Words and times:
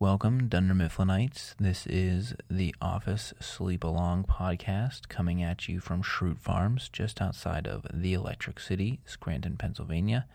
Welcome, 0.00 0.46
Dunder 0.46 0.74
Mifflinites. 0.74 1.56
This 1.58 1.84
is 1.84 2.32
the 2.48 2.72
Office 2.80 3.34
Sleep 3.40 3.82
Along 3.82 4.22
podcast 4.22 5.08
coming 5.08 5.42
at 5.42 5.66
you 5.68 5.80
from 5.80 6.04
Schrute 6.04 6.38
Farms, 6.38 6.88
just 6.88 7.20
outside 7.20 7.66
of 7.66 7.84
the 7.92 8.14
Electric 8.14 8.60
City, 8.60 9.00
Scranton, 9.04 9.56
Pennsylvania. 9.56 10.28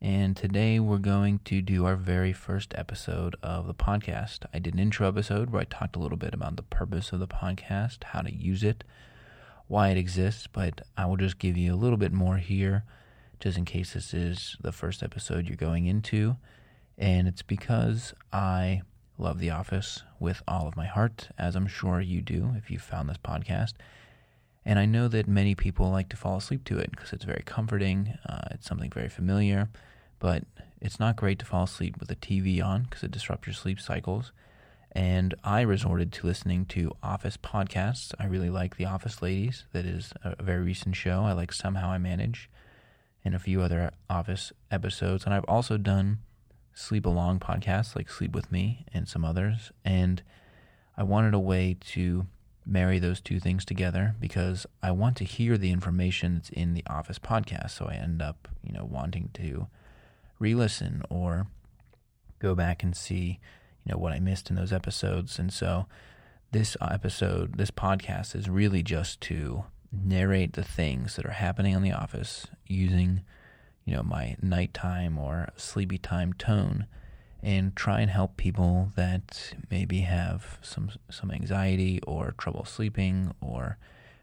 And 0.00 0.36
today 0.36 0.78
we're 0.78 0.98
going 0.98 1.40
to 1.40 1.60
do 1.60 1.84
our 1.84 1.96
very 1.96 2.32
first 2.32 2.72
episode 2.76 3.34
of 3.42 3.66
the 3.66 3.74
podcast. 3.74 4.44
I 4.54 4.60
did 4.60 4.74
an 4.74 4.80
intro 4.80 5.08
episode 5.08 5.50
where 5.50 5.62
I 5.62 5.64
talked 5.64 5.96
a 5.96 5.98
little 5.98 6.16
bit 6.16 6.32
about 6.32 6.54
the 6.54 6.62
purpose 6.62 7.10
of 7.10 7.18
the 7.18 7.26
podcast, 7.26 8.04
how 8.04 8.20
to 8.20 8.32
use 8.32 8.62
it, 8.62 8.84
why 9.66 9.88
it 9.88 9.98
exists, 9.98 10.46
but 10.46 10.82
I 10.96 11.06
will 11.06 11.16
just 11.16 11.40
give 11.40 11.56
you 11.56 11.74
a 11.74 11.82
little 11.82 11.98
bit 11.98 12.12
more 12.12 12.36
here, 12.36 12.84
just 13.40 13.58
in 13.58 13.64
case 13.64 13.94
this 13.94 14.14
is 14.14 14.56
the 14.60 14.70
first 14.70 15.02
episode 15.02 15.48
you're 15.48 15.56
going 15.56 15.86
into 15.86 16.36
and 16.98 17.26
it's 17.26 17.42
because 17.42 18.14
I 18.32 18.82
love 19.18 19.38
The 19.38 19.50
Office 19.50 20.02
with 20.18 20.42
all 20.46 20.66
of 20.66 20.76
my 20.76 20.86
heart, 20.86 21.28
as 21.38 21.56
I'm 21.56 21.66
sure 21.66 22.00
you 22.00 22.20
do 22.20 22.54
if 22.56 22.70
you've 22.70 22.82
found 22.82 23.08
this 23.08 23.18
podcast. 23.18 23.74
And 24.64 24.78
I 24.78 24.86
know 24.86 25.08
that 25.08 25.28
many 25.28 25.54
people 25.54 25.90
like 25.90 26.08
to 26.10 26.16
fall 26.16 26.38
asleep 26.38 26.64
to 26.64 26.78
it 26.78 26.90
because 26.90 27.12
it's 27.12 27.24
very 27.24 27.42
comforting, 27.44 28.14
uh, 28.26 28.48
it's 28.52 28.66
something 28.66 28.90
very 28.90 29.08
familiar, 29.08 29.68
but 30.18 30.44
it's 30.80 30.98
not 30.98 31.16
great 31.16 31.38
to 31.40 31.44
fall 31.44 31.64
asleep 31.64 31.96
with 31.98 32.08
the 32.08 32.16
TV 32.16 32.64
on 32.64 32.84
because 32.84 33.02
it 33.02 33.10
disrupts 33.10 33.46
your 33.46 33.54
sleep 33.54 33.80
cycles. 33.80 34.32
And 34.92 35.34
I 35.42 35.62
resorted 35.62 36.12
to 36.12 36.26
listening 36.26 36.66
to 36.66 36.92
Office 37.02 37.36
podcasts. 37.36 38.14
I 38.18 38.26
really 38.26 38.50
like 38.50 38.76
The 38.76 38.84
Office 38.84 39.20
Ladies. 39.20 39.64
That 39.72 39.84
is 39.84 40.12
a 40.22 40.40
very 40.42 40.62
recent 40.62 40.94
show. 40.94 41.24
I 41.24 41.32
like 41.32 41.52
Somehow 41.52 41.90
I 41.90 41.98
Manage 41.98 42.48
and 43.24 43.34
a 43.34 43.40
few 43.40 43.60
other 43.60 43.90
Office 44.08 44.52
episodes. 44.70 45.24
And 45.24 45.34
I've 45.34 45.44
also 45.48 45.76
done 45.76 46.18
sleep 46.74 47.06
along 47.06 47.38
podcasts 47.38 47.96
like 47.96 48.10
Sleep 48.10 48.34
With 48.34 48.50
Me 48.52 48.84
and 48.92 49.08
some 49.08 49.24
others. 49.24 49.72
And 49.84 50.22
I 50.96 51.02
wanted 51.02 51.34
a 51.34 51.38
way 51.38 51.76
to 51.92 52.26
marry 52.66 52.98
those 52.98 53.20
two 53.20 53.38
things 53.38 53.64
together 53.64 54.14
because 54.20 54.66
I 54.82 54.90
want 54.90 55.16
to 55.18 55.24
hear 55.24 55.56
the 55.56 55.70
information 55.70 56.34
that's 56.34 56.50
in 56.50 56.74
the 56.74 56.84
Office 56.88 57.18
podcast. 57.18 57.70
So 57.70 57.86
I 57.86 57.94
end 57.94 58.20
up, 58.20 58.48
you 58.62 58.72
know, 58.72 58.84
wanting 58.84 59.30
to 59.34 59.68
re 60.38 60.54
listen 60.54 61.02
or 61.08 61.46
go 62.38 62.54
back 62.54 62.82
and 62.82 62.96
see, 62.96 63.38
you 63.84 63.92
know, 63.92 63.98
what 63.98 64.12
I 64.12 64.20
missed 64.20 64.50
in 64.50 64.56
those 64.56 64.72
episodes. 64.72 65.38
And 65.38 65.52
so 65.52 65.86
this 66.52 66.76
episode, 66.80 67.56
this 67.56 67.70
podcast 67.70 68.34
is 68.34 68.48
really 68.48 68.82
just 68.82 69.20
to 69.22 69.64
narrate 69.92 70.54
the 70.54 70.64
things 70.64 71.16
that 71.16 71.26
are 71.26 71.30
happening 71.30 71.76
on 71.76 71.82
The 71.82 71.92
Office 71.92 72.46
using 72.66 73.22
you 73.84 73.94
know, 73.94 74.02
my 74.02 74.36
nighttime 74.40 75.18
or 75.18 75.48
sleepy 75.56 75.98
time 75.98 76.32
tone 76.32 76.86
and 77.42 77.76
try 77.76 78.00
and 78.00 78.10
help 78.10 78.36
people 78.38 78.90
that 78.96 79.54
maybe 79.70 80.00
have 80.00 80.58
some 80.62 80.90
some 81.10 81.30
anxiety 81.30 82.00
or 82.06 82.34
trouble 82.38 82.64
sleeping 82.64 83.34
or 83.40 83.76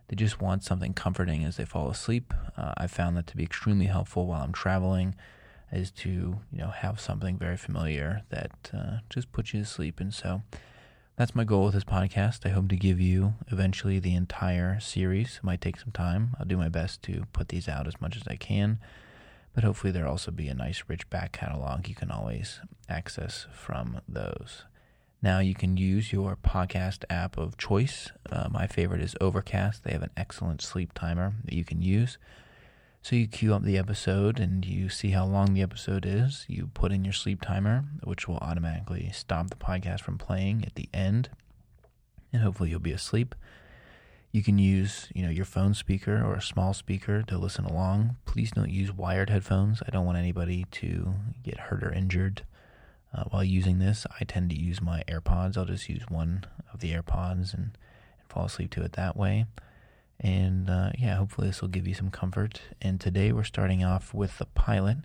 they 0.07 0.15
just 0.15 0.41
want 0.41 0.63
something 0.63 0.93
comforting 0.93 1.45
as 1.45 1.55
they 1.55 1.63
fall 1.63 1.89
asleep. 1.89 2.33
Uh, 2.57 2.73
I 2.75 2.87
found 2.87 3.15
that 3.15 3.27
to 3.27 3.37
be 3.37 3.43
extremely 3.43 3.85
helpful 3.85 4.25
while 4.25 4.43
I'm 4.43 4.51
traveling, 4.51 5.15
is 5.71 5.91
to 5.91 6.09
you 6.09 6.57
know 6.57 6.69
have 6.69 6.99
something 6.99 7.37
very 7.37 7.57
familiar 7.57 8.23
that 8.29 8.71
uh, 8.73 8.97
just 9.09 9.31
puts 9.31 9.53
you 9.53 9.61
to 9.61 9.65
sleep. 9.65 9.99
And 9.99 10.13
so 10.13 10.41
that's 11.15 11.35
my 11.35 11.43
goal 11.43 11.65
with 11.65 11.75
this 11.75 11.83
podcast. 11.83 12.45
I 12.45 12.49
hope 12.49 12.67
to 12.69 12.75
give 12.75 12.99
you 12.99 13.35
eventually 13.47 13.99
the 13.99 14.15
entire 14.15 14.79
series. 14.79 15.37
It 15.37 15.43
might 15.43 15.61
take 15.61 15.79
some 15.79 15.91
time. 15.91 16.35
I'll 16.39 16.45
do 16.45 16.57
my 16.57 16.69
best 16.69 17.03
to 17.03 17.25
put 17.31 17.49
these 17.49 17.69
out 17.69 17.87
as 17.87 18.01
much 18.01 18.17
as 18.17 18.23
I 18.27 18.35
can 18.35 18.79
but 19.53 19.63
hopefully 19.63 19.91
there'll 19.91 20.11
also 20.11 20.31
be 20.31 20.47
a 20.47 20.53
nice 20.53 20.83
rich 20.87 21.09
back 21.09 21.31
catalog 21.31 21.87
you 21.87 21.95
can 21.95 22.11
always 22.11 22.59
access 22.89 23.47
from 23.53 24.01
those. 24.07 24.63
Now 25.21 25.39
you 25.39 25.53
can 25.53 25.77
use 25.77 26.11
your 26.11 26.35
podcast 26.35 27.03
app 27.09 27.37
of 27.37 27.57
choice. 27.57 28.11
Uh, 28.31 28.47
my 28.49 28.65
favorite 28.65 29.01
is 29.01 29.15
Overcast. 29.21 29.83
They 29.83 29.91
have 29.91 30.01
an 30.01 30.09
excellent 30.17 30.61
sleep 30.61 30.93
timer 30.93 31.33
that 31.45 31.53
you 31.53 31.63
can 31.63 31.81
use. 31.81 32.17
So 33.03 33.15
you 33.15 33.27
queue 33.27 33.53
up 33.53 33.63
the 33.63 33.77
episode 33.77 34.39
and 34.39 34.65
you 34.65 34.89
see 34.89 35.09
how 35.11 35.25
long 35.25 35.53
the 35.53 35.61
episode 35.61 36.05
is. 36.07 36.45
You 36.47 36.69
put 36.73 36.91
in 36.91 37.03
your 37.03 37.13
sleep 37.13 37.41
timer, 37.41 37.83
which 38.03 38.27
will 38.27 38.37
automatically 38.37 39.11
stop 39.13 39.49
the 39.49 39.55
podcast 39.55 40.01
from 40.01 40.17
playing 40.17 40.63
at 40.65 40.75
the 40.75 40.89
end. 40.93 41.29
And 42.33 42.41
hopefully 42.41 42.69
you'll 42.69 42.79
be 42.79 42.91
asleep. 42.91 43.35
You 44.31 44.43
can 44.43 44.57
use, 44.57 45.09
you 45.13 45.23
know, 45.23 45.29
your 45.29 45.45
phone 45.45 45.73
speaker 45.73 46.23
or 46.23 46.35
a 46.35 46.41
small 46.41 46.73
speaker 46.73 47.21
to 47.23 47.37
listen 47.37 47.65
along. 47.65 48.15
Please 48.25 48.51
don't 48.51 48.69
use 48.69 48.91
wired 48.91 49.29
headphones. 49.29 49.83
I 49.85 49.89
don't 49.89 50.05
want 50.05 50.17
anybody 50.17 50.65
to 50.71 51.13
get 51.43 51.59
hurt 51.59 51.83
or 51.83 51.91
injured 51.91 52.43
uh, 53.13 53.25
while 53.25 53.43
using 53.43 53.79
this. 53.79 54.07
I 54.19 54.23
tend 54.23 54.49
to 54.51 54.59
use 54.59 54.81
my 54.81 55.03
AirPods. 55.07 55.57
I'll 55.57 55.65
just 55.65 55.89
use 55.89 56.03
one 56.07 56.45
of 56.73 56.79
the 56.79 56.93
AirPods 56.93 57.53
and, 57.53 57.77
and 58.19 58.29
fall 58.29 58.45
asleep 58.45 58.71
to 58.71 58.83
it 58.83 58.93
that 58.93 59.17
way. 59.17 59.47
And 60.21 60.69
uh, 60.69 60.91
yeah, 60.97 61.15
hopefully 61.15 61.47
this 61.47 61.61
will 61.61 61.67
give 61.67 61.87
you 61.87 61.93
some 61.93 62.09
comfort. 62.09 62.61
And 62.81 63.01
today 63.01 63.33
we're 63.33 63.43
starting 63.43 63.83
off 63.83 64.13
with 64.13 64.37
the 64.37 64.45
pilot, 64.45 64.97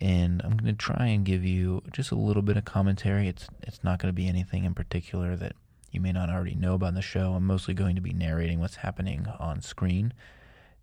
and 0.00 0.42
I'm 0.44 0.56
going 0.56 0.66
to 0.66 0.72
try 0.74 1.06
and 1.06 1.24
give 1.24 1.42
you 1.42 1.82
just 1.90 2.10
a 2.10 2.16
little 2.16 2.42
bit 2.42 2.58
of 2.58 2.66
commentary. 2.66 3.28
It's 3.28 3.48
it's 3.62 3.82
not 3.82 3.98
going 3.98 4.10
to 4.10 4.16
be 4.16 4.28
anything 4.28 4.64
in 4.64 4.74
particular 4.74 5.36
that 5.36 5.56
you 5.90 6.00
may 6.00 6.12
not 6.12 6.30
already 6.30 6.54
know 6.54 6.74
about 6.74 6.94
the 6.94 7.02
show. 7.02 7.32
I'm 7.34 7.46
mostly 7.46 7.74
going 7.74 7.94
to 7.96 8.02
be 8.02 8.12
narrating 8.12 8.60
what's 8.60 8.76
happening 8.76 9.26
on 9.38 9.60
screen 9.60 10.12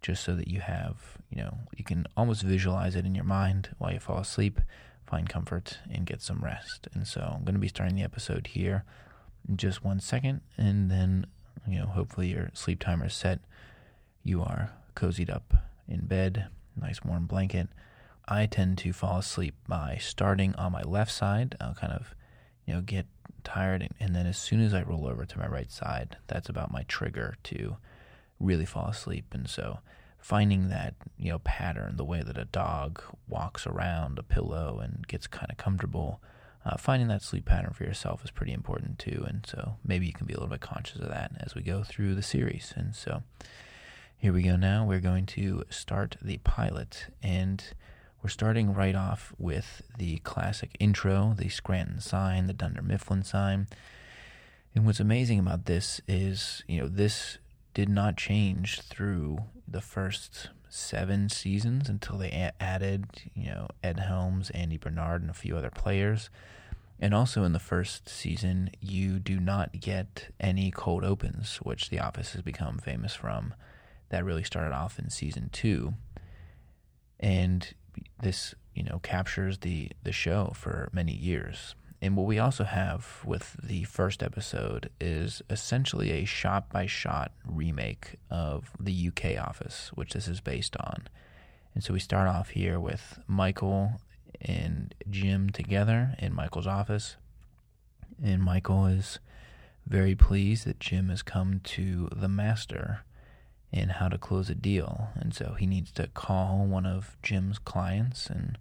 just 0.01 0.23
so 0.23 0.35
that 0.35 0.47
you 0.47 0.59
have, 0.59 1.17
you 1.29 1.41
know, 1.41 1.57
you 1.75 1.83
can 1.83 2.05
almost 2.17 2.41
visualize 2.41 2.95
it 2.95 3.05
in 3.05 3.15
your 3.15 3.23
mind 3.23 3.69
while 3.77 3.93
you 3.93 3.99
fall 3.99 4.19
asleep, 4.19 4.59
find 5.05 5.29
comfort, 5.29 5.79
and 5.89 6.05
get 6.05 6.21
some 6.21 6.39
rest. 6.43 6.87
And 6.93 7.07
so 7.07 7.21
I'm 7.21 7.43
going 7.43 7.55
to 7.55 7.59
be 7.59 7.69
starting 7.69 7.95
the 7.95 8.03
episode 8.03 8.47
here 8.47 8.83
in 9.47 9.57
just 9.57 9.83
one 9.83 9.99
second, 9.99 10.41
and 10.57 10.91
then, 10.91 11.25
you 11.67 11.79
know, 11.79 11.85
hopefully 11.85 12.27
your 12.29 12.49
sleep 12.53 12.79
timer 12.79 13.05
is 13.05 13.13
set. 13.13 13.39
You 14.23 14.41
are 14.41 14.71
cozied 14.95 15.29
up 15.29 15.53
in 15.87 16.05
bed, 16.05 16.47
nice 16.79 17.03
warm 17.03 17.25
blanket. 17.25 17.69
I 18.27 18.45
tend 18.45 18.77
to 18.79 18.93
fall 18.93 19.19
asleep 19.19 19.55
by 19.67 19.97
starting 19.99 20.55
on 20.55 20.71
my 20.71 20.81
left 20.81 21.11
side. 21.11 21.55
I'll 21.59 21.75
kind 21.75 21.93
of, 21.93 22.15
you 22.65 22.73
know, 22.73 22.81
get 22.81 23.05
tired. 23.43 23.87
And, 23.99 24.15
then 24.15 24.25
as 24.25 24.37
soon 24.37 24.61
as 24.61 24.73
I 24.73 24.83
roll 24.83 25.07
over 25.07 25.25
to 25.25 25.39
my 25.39 25.47
right 25.47 25.71
side, 25.71 26.17
that's 26.27 26.49
about 26.49 26.71
my 26.71 26.83
trigger 26.83 27.35
to 27.43 27.77
really 28.39 28.65
fall 28.65 28.87
asleep. 28.87 29.33
And 29.33 29.49
so 29.49 29.79
finding 30.19 30.69
that, 30.69 30.95
you 31.17 31.31
know, 31.31 31.39
pattern, 31.39 31.97
the 31.97 32.05
way 32.05 32.21
that 32.23 32.37
a 32.37 32.45
dog 32.45 33.01
walks 33.27 33.67
around 33.67 34.17
a 34.17 34.23
pillow 34.23 34.79
and 34.79 35.07
gets 35.07 35.27
kind 35.27 35.51
of 35.51 35.57
comfortable, 35.57 36.21
uh, 36.65 36.77
finding 36.77 37.09
that 37.09 37.21
sleep 37.21 37.45
pattern 37.45 37.73
for 37.73 37.83
yourself 37.83 38.23
is 38.23 38.31
pretty 38.31 38.53
important 38.53 38.99
too. 38.99 39.25
And 39.27 39.45
so 39.45 39.75
maybe 39.85 40.05
you 40.05 40.13
can 40.13 40.25
be 40.25 40.33
a 40.33 40.37
little 40.37 40.49
bit 40.49 40.61
conscious 40.61 41.01
of 41.01 41.09
that 41.09 41.31
as 41.39 41.55
we 41.55 41.61
go 41.61 41.83
through 41.83 42.15
the 42.15 42.23
series. 42.23 42.73
And 42.75 42.95
so 42.95 43.23
here 44.17 44.31
we 44.31 44.43
go 44.43 44.55
now. 44.55 44.85
We're 44.85 45.01
going 45.01 45.25
to 45.27 45.63
start 45.69 46.15
the 46.21 46.37
pilot. 46.37 47.07
And 47.21 47.61
we're 48.23 48.29
starting 48.29 48.73
right 48.73 48.95
off 48.95 49.33
with 49.37 49.81
the 49.97 50.17
classic 50.19 50.77
intro, 50.79 51.35
the 51.37 51.49
Scranton 51.49 51.99
sign, 51.99 52.47
the 52.47 52.53
Dunder 52.53 52.81
Mifflin 52.81 53.23
sign. 53.23 53.67
And 54.73 54.85
what's 54.85 55.01
amazing 55.01 55.39
about 55.39 55.65
this 55.65 55.99
is, 56.07 56.63
you 56.65 56.79
know, 56.79 56.87
this 56.87 57.37
did 57.73 57.89
not 57.89 58.15
change 58.15 58.79
through 58.81 59.39
the 59.67 59.81
first 59.81 60.49
seven 60.69 61.27
seasons 61.27 61.89
until 61.89 62.17
they 62.17 62.51
added, 62.59 63.05
you 63.35 63.47
know, 63.47 63.67
Ed 63.83 63.99
Helms, 63.99 64.49
Andy 64.51 64.77
Bernard, 64.77 65.21
and 65.21 65.29
a 65.29 65.35
few 65.35 65.57
other 65.57 65.69
players. 65.69 66.29
And 66.99 67.13
also 67.13 67.43
in 67.43 67.51
the 67.51 67.59
first 67.59 68.07
season, 68.07 68.69
you 68.79 69.19
do 69.19 69.37
not 69.37 69.81
get 69.81 70.33
any 70.39 70.71
cold 70.71 71.03
opens, 71.03 71.57
which 71.57 71.89
The 71.89 71.99
Office 71.99 72.31
has 72.31 72.41
become 72.41 72.77
famous 72.77 73.13
from. 73.13 73.53
That 74.09 74.23
really 74.23 74.43
started 74.43 74.73
off 74.73 74.97
in 74.97 75.09
season 75.09 75.49
two. 75.51 75.95
And 77.19 77.73
this 78.21 78.55
you 78.73 78.83
know 78.83 78.99
captures 78.99 79.59
the 79.59 79.91
the 80.03 80.11
show 80.11 80.53
for 80.55 80.89
many 80.93 81.13
years. 81.13 81.75
And 82.01 82.17
what 82.17 82.25
we 82.25 82.37
also 82.37 82.65
have 82.65 83.21
with 83.25 83.55
the 83.63 83.83
first 83.85 84.21
episode 84.21 84.89
is 84.99 85.41
essentially 85.49 86.11
a 86.11 86.25
shot 86.25 86.69
by 86.69 86.85
shot 86.85 87.31
remake 87.45 88.17
of 88.29 88.71
the 88.77 89.07
UK 89.07 89.39
office, 89.39 89.89
which 89.95 90.11
this 90.11 90.27
is 90.27 90.41
based 90.41 90.75
on. 90.81 91.07
And 91.73 91.81
so 91.81 91.93
we 91.93 92.01
start 92.01 92.27
off 92.27 92.49
here 92.49 92.77
with 92.77 93.19
Michael 93.25 94.01
and 94.41 94.93
Jim 95.09 95.49
together 95.49 96.15
in 96.19 96.35
Michael's 96.35 96.67
office. 96.67 97.15
And 98.21 98.43
Michael 98.43 98.85
is 98.85 99.19
very 99.87 100.13
pleased 100.13 100.65
that 100.65 100.81
Jim 100.81 101.07
has 101.07 101.21
come 101.21 101.61
to 101.63 102.09
the 102.13 102.27
master 102.27 103.05
in 103.73 103.89
how 103.89 104.07
to 104.07 104.19
close 104.19 104.49
a 104.51 104.55
deal. 104.55 105.09
And 105.15 105.33
so 105.33 105.55
he 105.57 105.65
needs 105.65 105.91
to 105.93 106.07
call 106.07 106.65
one 106.65 106.85
of 106.85 107.17
Jim's 107.23 107.57
clients 107.57 108.27
and 108.27 108.59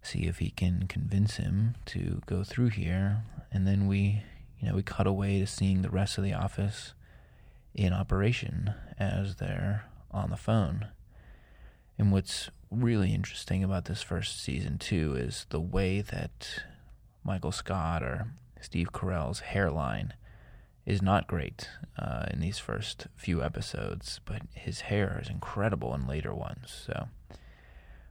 see 0.00 0.20
if 0.20 0.38
he 0.38 0.50
can 0.50 0.86
convince 0.88 1.36
him 1.36 1.74
to 1.86 2.22
go 2.26 2.44
through 2.44 2.68
here. 2.68 3.24
And 3.52 3.66
then 3.66 3.88
we, 3.88 4.22
you 4.60 4.68
know, 4.68 4.76
we 4.76 4.82
cut 4.84 5.08
away 5.08 5.40
to 5.40 5.46
seeing 5.46 5.82
the 5.82 5.90
rest 5.90 6.18
of 6.18 6.24
the 6.24 6.32
office 6.32 6.94
in 7.74 7.92
operation 7.92 8.72
as 8.98 9.36
they're 9.36 9.86
on 10.12 10.30
the 10.30 10.36
phone. 10.36 10.86
And 11.98 12.12
what's 12.12 12.48
really 12.70 13.12
interesting 13.12 13.64
about 13.64 13.86
this 13.86 14.02
first 14.02 14.40
season, 14.42 14.78
too, 14.78 15.14
is 15.16 15.46
the 15.50 15.60
way 15.60 16.00
that 16.00 16.62
Michael 17.24 17.52
Scott 17.52 18.02
or 18.02 18.28
Steve 18.60 18.92
Carell's 18.92 19.40
hairline 19.40 20.14
is 20.84 21.00
not 21.00 21.28
great 21.28 21.68
uh, 21.98 22.26
in 22.30 22.40
these 22.40 22.58
first 22.58 23.06
few 23.16 23.42
episodes, 23.42 24.20
but 24.24 24.42
his 24.54 24.82
hair 24.82 25.20
is 25.22 25.30
incredible 25.30 25.94
in 25.94 26.06
later 26.06 26.34
ones. 26.34 26.84
So, 26.86 27.08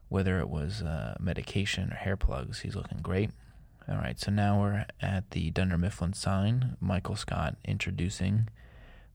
whether 0.09 0.39
it 0.39 0.49
was 0.49 0.81
uh, 0.81 1.15
medication 1.19 1.91
or 1.91 1.95
hair 1.95 2.17
plugs, 2.17 2.61
he's 2.61 2.75
looking 2.75 2.99
great. 3.01 3.31
All 3.89 3.97
right, 3.97 4.19
so 4.19 4.31
now 4.31 4.61
we're 4.61 4.85
at 5.01 5.31
the 5.31 5.49
Dunder 5.51 5.77
Mifflin 5.77 6.13
sign. 6.13 6.77
Michael 6.79 7.15
Scott 7.15 7.57
introducing 7.65 8.47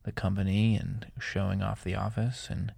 the 0.03 0.13
company 0.13 0.77
and 0.77 1.07
showing 1.19 1.63
off 1.63 1.85
the 1.85 1.95
office 1.95 2.49
and 2.51 2.73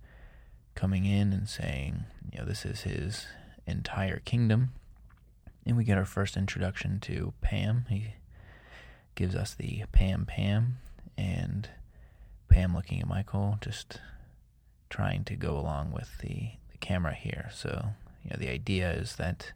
coming 0.75 1.07
in 1.07 1.33
and 1.33 1.49
saying, 1.49 2.05
you 2.33 2.39
know, 2.39 2.45
this 2.45 2.65
is 2.65 2.83
his 2.83 3.27
entire 3.67 4.21
kingdom. 4.21 4.73
And 5.67 5.77
we 5.77 5.85
get 5.85 5.99
our 5.99 6.05
first 6.05 6.37
introduction 6.37 7.01
to 7.01 7.33
Pam. 7.41 7.87
He 7.89 8.15
gives 9.19 9.35
us 9.35 9.53
the 9.53 9.83
Pam 9.91 10.27
Pam, 10.27 10.79
and 11.17 11.69
Pam 12.49 12.73
looking 12.73 13.01
at 13.01 13.09
Michael, 13.09 13.59
just 13.61 14.01
trying 14.91 15.25
to 15.25 15.35
go 15.35 15.59
along 15.59 15.91
with 15.91 16.19
the, 16.19 16.51
the 16.71 16.79
camera 16.79 17.15
here. 17.15 17.51
So, 17.53 17.87
you 18.23 18.31
know, 18.31 18.37
the 18.39 18.49
idea 18.49 18.93
is 18.93 19.17
that 19.17 19.55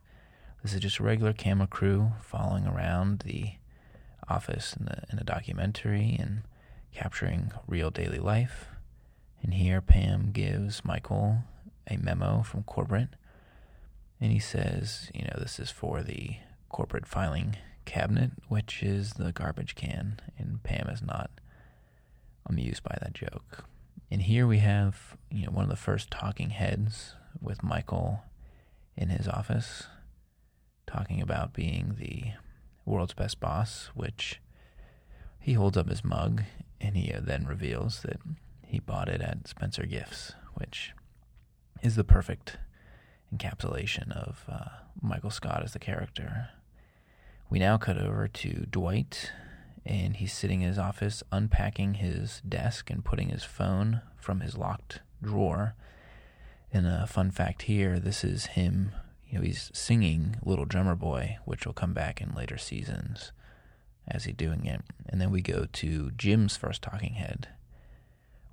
this 0.65 0.75
is 0.75 0.81
just 0.81 0.99
a 0.99 1.05
regular 1.05 1.33
camera 1.33 1.69
crew 1.69 2.11
following 2.21 2.67
around 2.67 3.21
the 3.21 3.53
office 4.29 4.75
in 4.77 4.87
the 4.87 5.05
in 5.11 5.17
the 5.17 5.25
documentary 5.25 6.17
and 6.19 6.43
capturing 6.93 7.53
real 7.69 7.91
daily 7.91 8.19
life. 8.19 8.67
And 9.45 9.55
here 9.55 9.81
Pam 9.81 10.33
gives 10.33 10.85
Michael 10.85 11.39
a 11.89 11.99
memo 11.99 12.43
from 12.43 12.65
corporate 12.65 13.11
and 14.21 14.33
he 14.33 14.41
says, 14.41 15.09
you 15.15 15.23
know, 15.23 15.37
this 15.39 15.61
is 15.61 15.71
for 15.71 16.03
the 16.03 16.39
corporate 16.69 17.07
filing 17.07 17.57
cabinet, 17.85 18.33
which 18.49 18.83
is 18.83 19.15
the 19.15 19.33
garbage 19.33 19.75
can. 19.75 20.21
And 20.39 20.63
Pam 20.63 20.89
is 20.89 21.03
not 21.03 21.31
amused 22.47 22.83
by 22.83 22.97
that 23.01 23.15
joke. 23.15 23.65
And 24.11 24.23
here 24.23 24.47
we 24.47 24.59
have, 24.59 25.17
you 25.31 25.47
know, 25.47 25.53
one 25.53 25.65
of 25.65 25.71
the 25.71 25.77
first 25.77 26.11
talking 26.11 26.51
heads 26.51 27.15
with 27.41 27.63
Michael 27.63 28.23
in 28.97 29.09
his 29.09 29.27
office 29.27 29.85
talking 30.87 31.23
about 31.23 31.55
being 31.55 31.97
the 31.99 32.33
world's 32.85 33.15
best 33.15 33.41
boss, 33.41 33.91
which 33.95 34.41
he 35.41 35.55
holds 35.55 35.77
up 35.77 35.89
his 35.89 36.05
mug 36.05 36.43
and 36.81 36.97
he 36.97 37.13
uh, 37.13 37.21
then 37.23 37.47
reveals 37.47 38.03
that 38.03 38.21
he 38.67 38.81
bought 38.81 39.09
it 39.09 39.21
at 39.21 39.49
Spencer 39.49 39.87
Gifts, 39.87 40.33
which 40.55 40.93
is 41.83 41.97
the 41.97 42.05
perfect 42.05 42.59
encapsulation 43.35 44.13
of 44.13 44.45
uh, 44.49 44.69
Michael 45.01 45.31
Scott 45.31 45.63
as 45.65 45.73
the 45.73 45.79
character. 45.79 46.51
We 47.53 47.59
now 47.59 47.77
cut 47.77 47.99
over 47.99 48.29
to 48.29 48.67
Dwight, 48.71 49.31
and 49.85 50.17
he's 50.17 50.33
sitting 50.33 50.63
in 50.63 50.69
his 50.69 50.79
office 50.79 51.23
unpacking 51.31 51.97
his 51.97 52.41
desk 52.49 52.89
and 52.89 53.05
putting 53.05 53.29
his 53.29 53.45
phone 53.45 54.01
from 54.17 54.41
his 54.41 54.57
locked 54.57 55.01
drawer. 55.23 55.75
And 56.73 56.87
a 56.87 57.07
fun 57.07 57.31
fact 57.31 57.65
here 57.65 58.01
this 58.01 58.25
is 58.25 58.47
him, 58.47 58.93
you 59.29 59.37
know, 59.37 59.45
he's 59.45 59.71
singing 59.75 60.37
Little 60.43 60.65
Drummer 60.65 60.95
Boy, 60.95 61.37
which 61.45 61.67
will 61.67 61.75
come 61.75 61.93
back 61.93 62.23
in 62.23 62.35
later 62.35 62.57
seasons 62.57 63.33
as 64.09 64.25
he's 64.25 64.35
doing 64.35 64.65
it. 64.65 64.81
And 65.07 65.21
then 65.21 65.31
we 65.31 65.43
go 65.43 65.67
to 65.75 66.11
Jim's 66.13 66.57
first 66.57 66.81
talking 66.81 67.13
head, 67.13 67.49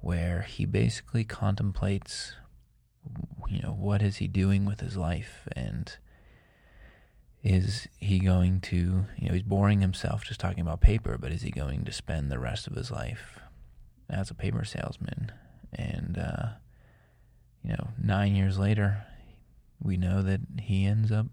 where 0.01 0.41
he 0.41 0.65
basically 0.65 1.23
contemplates 1.23 2.33
you 3.47 3.61
know, 3.61 3.71
what 3.71 4.01
is 4.01 4.17
he 4.17 4.27
doing 4.27 4.65
with 4.65 4.81
his 4.81 4.97
life? 4.97 5.47
And 5.55 5.95
is 7.43 7.87
he 7.97 8.19
going 8.19 8.59
to, 8.61 9.05
you 9.17 9.27
know, 9.27 9.33
he's 9.33 9.43
boring 9.43 9.81
himself 9.81 10.23
just 10.25 10.39
talking 10.39 10.61
about 10.61 10.81
paper, 10.81 11.17
but 11.17 11.31
is 11.31 11.41
he 11.41 11.51
going 11.51 11.85
to 11.85 11.91
spend 11.91 12.31
the 12.31 12.39
rest 12.39 12.67
of 12.67 12.75
his 12.75 12.91
life 12.91 13.39
as 14.09 14.29
a 14.29 14.33
paper 14.35 14.65
salesman? 14.65 15.31
And, 15.71 16.17
uh, 16.17 16.47
you 17.63 17.71
know, 17.71 17.89
nine 18.01 18.35
years 18.35 18.59
later, 18.59 19.05
we 19.81 19.95
know 19.95 20.21
that 20.21 20.41
he 20.61 20.85
ends 20.85 21.11
up 21.11 21.27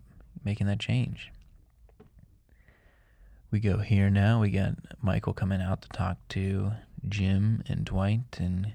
making 0.44 0.66
that 0.68 0.78
change. 0.78 1.32
We 3.50 3.60
go 3.60 3.78
here 3.78 4.10
now. 4.10 4.40
We 4.40 4.50
got 4.50 4.74
Michael 5.02 5.32
coming 5.32 5.62
out 5.62 5.82
to 5.82 5.88
talk 5.88 6.18
to 6.30 6.72
Jim 7.08 7.62
and 7.68 7.84
Dwight, 7.84 8.38
and 8.38 8.72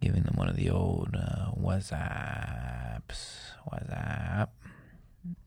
giving 0.00 0.22
them 0.22 0.36
one 0.36 0.48
of 0.48 0.56
the 0.56 0.70
old 0.70 1.16
uh, 1.16 1.50
Wassups, 1.58 3.52
Wassup. 3.70 4.48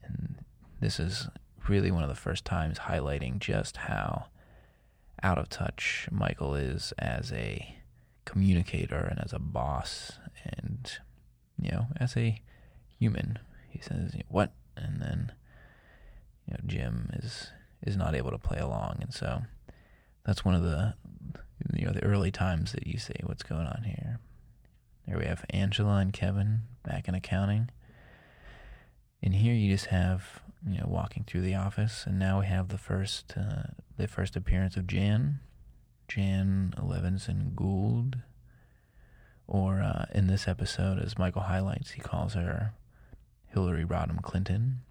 And 0.04 0.39
this 0.80 1.00
is 1.00 1.28
really 1.68 1.92
one 1.92 2.04
of 2.04 2.10
the 2.10 2.16
first 2.16 2.46
times 2.46 2.80
highlighting 2.80 3.40
just 3.40 3.78
how 3.78 4.26
out 5.22 5.38
of 5.38 5.50
touch 5.50 6.08
Michael 6.12 6.56
is 6.56 6.94
as 6.98 7.32
a 7.32 7.76
communicator 8.26 9.08
and 9.10 9.20
as 9.24 9.34
a 9.34 9.40
boss 9.40 10.14
and, 10.46 11.00
you 11.62 11.72
know, 11.72 11.88
as 11.98 12.16
a 12.16 12.42
human. 12.98 13.40
He 13.70 13.80
says, 13.80 14.14
what? 14.30 14.54
And 14.78 15.02
then, 15.02 15.32
you 16.48 16.54
know, 16.54 16.60
Jim 16.66 17.10
is 17.14 17.50
is 17.84 17.96
not 17.96 18.16
able 18.16 18.32
to 18.32 18.38
play 18.38 18.60
along. 18.60 18.98
And 19.02 19.14
so 19.14 19.44
that's 20.26 20.44
one 20.44 20.56
of 20.56 20.64
the, 20.64 20.96
you 21.74 21.86
know, 21.86 21.94
the 21.94 22.04
early 22.04 22.32
times 22.32 22.74
that 22.74 22.88
you 22.88 22.98
say, 23.00 23.16
what's 23.24 23.44
going 23.44 23.68
on 23.68 23.84
here? 23.86 24.20
There 25.08 25.18
we 25.18 25.26
have 25.26 25.46
Angela 25.50 25.98
and 25.98 26.14
Kevin 26.14 26.62
back 26.84 27.08
in 27.08 27.16
accounting. 27.16 27.70
And 29.22 29.36
here 29.36 29.54
you 29.54 29.72
just 29.72 29.88
have, 29.88 30.42
you 30.68 30.80
know, 30.80 30.88
walking 30.88 31.24
through 31.26 31.42
the 31.42 31.56
office, 31.56 32.06
and 32.06 32.18
now 32.18 32.40
we 32.40 32.46
have 32.46 32.70
the 32.70 32.78
first, 32.78 33.34
uh, 33.38 33.64
the 33.98 34.08
first 34.08 34.36
appearance 34.36 34.78
of 34.78 34.88
Jan, 34.88 35.40
Jan 36.08 36.74
Levinson 36.78 37.56
Gould, 37.56 38.20
or 39.48 39.82
uh, 39.82 40.06
in 40.14 40.28
this 40.28 40.48
episode, 40.48 41.00
as 41.00 41.18
Michael 41.18 41.44
highlights, 41.44 41.92
he 41.92 42.02
calls 42.02 42.34
her 42.34 42.74
Hillary 43.48 43.84
Rodham 43.84 44.22
Clinton, 44.22 44.82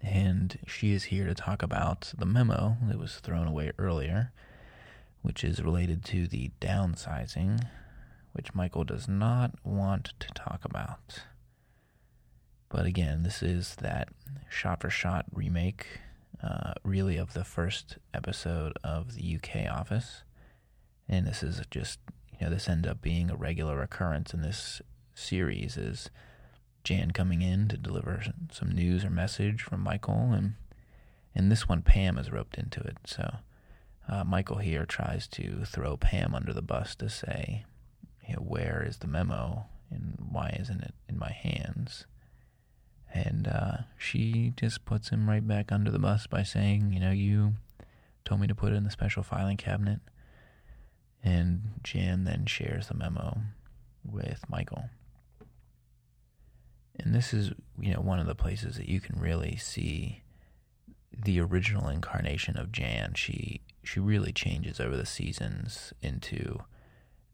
and 0.00 0.58
she 0.66 0.92
is 0.92 1.04
here 1.04 1.26
to 1.26 1.34
talk 1.34 1.62
about 1.62 2.12
the 2.16 2.26
memo 2.26 2.76
that 2.86 2.98
was 2.98 3.16
thrown 3.16 3.48
away 3.48 3.72
earlier, 3.78 4.32
which 5.22 5.42
is 5.42 5.62
related 5.62 6.04
to 6.04 6.26
the 6.26 6.50
downsizing 6.60 7.60
which 8.34 8.54
Michael 8.54 8.84
does 8.84 9.08
not 9.08 9.52
want 9.64 10.12
to 10.18 10.28
talk 10.34 10.64
about. 10.64 11.20
But 12.74 12.86
again, 12.86 13.22
this 13.22 13.40
is 13.40 13.76
that 13.76 14.08
shot 14.50 14.80
for 14.80 14.90
shot 14.90 15.26
remake, 15.32 15.86
uh, 16.42 16.72
really, 16.82 17.16
of 17.16 17.32
the 17.32 17.44
first 17.44 17.98
episode 18.12 18.72
of 18.82 19.14
the 19.14 19.36
UK 19.36 19.72
Office. 19.72 20.24
And 21.08 21.24
this 21.24 21.44
is 21.44 21.62
just, 21.70 22.00
you 22.32 22.38
know, 22.44 22.50
this 22.50 22.68
ends 22.68 22.88
up 22.88 23.00
being 23.00 23.30
a 23.30 23.36
regular 23.36 23.80
occurrence 23.80 24.34
in 24.34 24.42
this 24.42 24.82
series 25.14 25.76
is 25.76 26.10
Jan 26.82 27.12
coming 27.12 27.42
in 27.42 27.68
to 27.68 27.76
deliver 27.76 28.24
some 28.50 28.72
news 28.72 29.04
or 29.04 29.10
message 29.10 29.62
from 29.62 29.80
Michael. 29.80 30.32
And 30.32 30.54
in 31.32 31.50
this 31.50 31.68
one, 31.68 31.82
Pam 31.82 32.18
is 32.18 32.32
roped 32.32 32.58
into 32.58 32.80
it. 32.80 32.98
So 33.06 33.36
uh, 34.08 34.24
Michael 34.24 34.58
here 34.58 34.84
tries 34.84 35.28
to 35.28 35.64
throw 35.64 35.96
Pam 35.96 36.34
under 36.34 36.52
the 36.52 36.60
bus 36.60 36.96
to 36.96 37.08
say, 37.08 37.66
you 38.26 38.34
know, 38.34 38.42
where 38.42 38.84
is 38.84 38.96
the 38.96 39.06
memo 39.06 39.66
and 39.92 40.18
why 40.28 40.56
isn't 40.58 40.82
it 40.82 40.94
in 41.08 41.16
my 41.16 41.30
hands? 41.30 42.06
And 43.14 43.46
uh, 43.46 43.76
she 43.96 44.52
just 44.56 44.84
puts 44.84 45.10
him 45.10 45.30
right 45.30 45.46
back 45.46 45.70
under 45.70 45.90
the 45.90 46.00
bus 46.00 46.26
by 46.26 46.42
saying, 46.42 46.92
you 46.92 46.98
know, 46.98 47.12
you 47.12 47.54
told 48.24 48.40
me 48.40 48.48
to 48.48 48.54
put 48.56 48.72
it 48.72 48.76
in 48.76 48.82
the 48.82 48.90
special 48.90 49.22
filing 49.22 49.56
cabinet. 49.56 50.00
And 51.22 51.80
Jan 51.84 52.24
then 52.24 52.44
shares 52.46 52.88
the 52.88 52.94
memo 52.94 53.38
with 54.04 54.44
Michael. 54.48 54.90
And 56.98 57.14
this 57.14 57.32
is, 57.32 57.52
you 57.80 57.94
know, 57.94 58.00
one 58.00 58.18
of 58.18 58.26
the 58.26 58.34
places 58.34 58.76
that 58.76 58.88
you 58.88 59.00
can 59.00 59.18
really 59.20 59.56
see 59.56 60.22
the 61.16 61.40
original 61.40 61.88
incarnation 61.88 62.56
of 62.56 62.72
Jan. 62.72 63.14
She 63.14 63.60
she 63.84 64.00
really 64.00 64.32
changes 64.32 64.80
over 64.80 64.96
the 64.96 65.06
seasons 65.06 65.92
into 66.02 66.60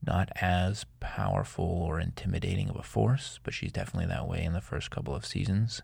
not 0.07 0.31
as 0.41 0.85
powerful 0.99 1.65
or 1.65 2.01
intimidating 2.01 2.69
of 2.71 2.77
a 2.77 2.83
force, 2.83 3.39
but 3.45 3.53
she's 3.53 3.73
definitely 3.73 4.09
that 4.09 4.27
way 4.27 4.43
in 4.43 4.53
the 4.53 4.61
first 4.61 4.91
couple 4.91 5.15
of 5.15 5.27
seasons. 5.27 5.83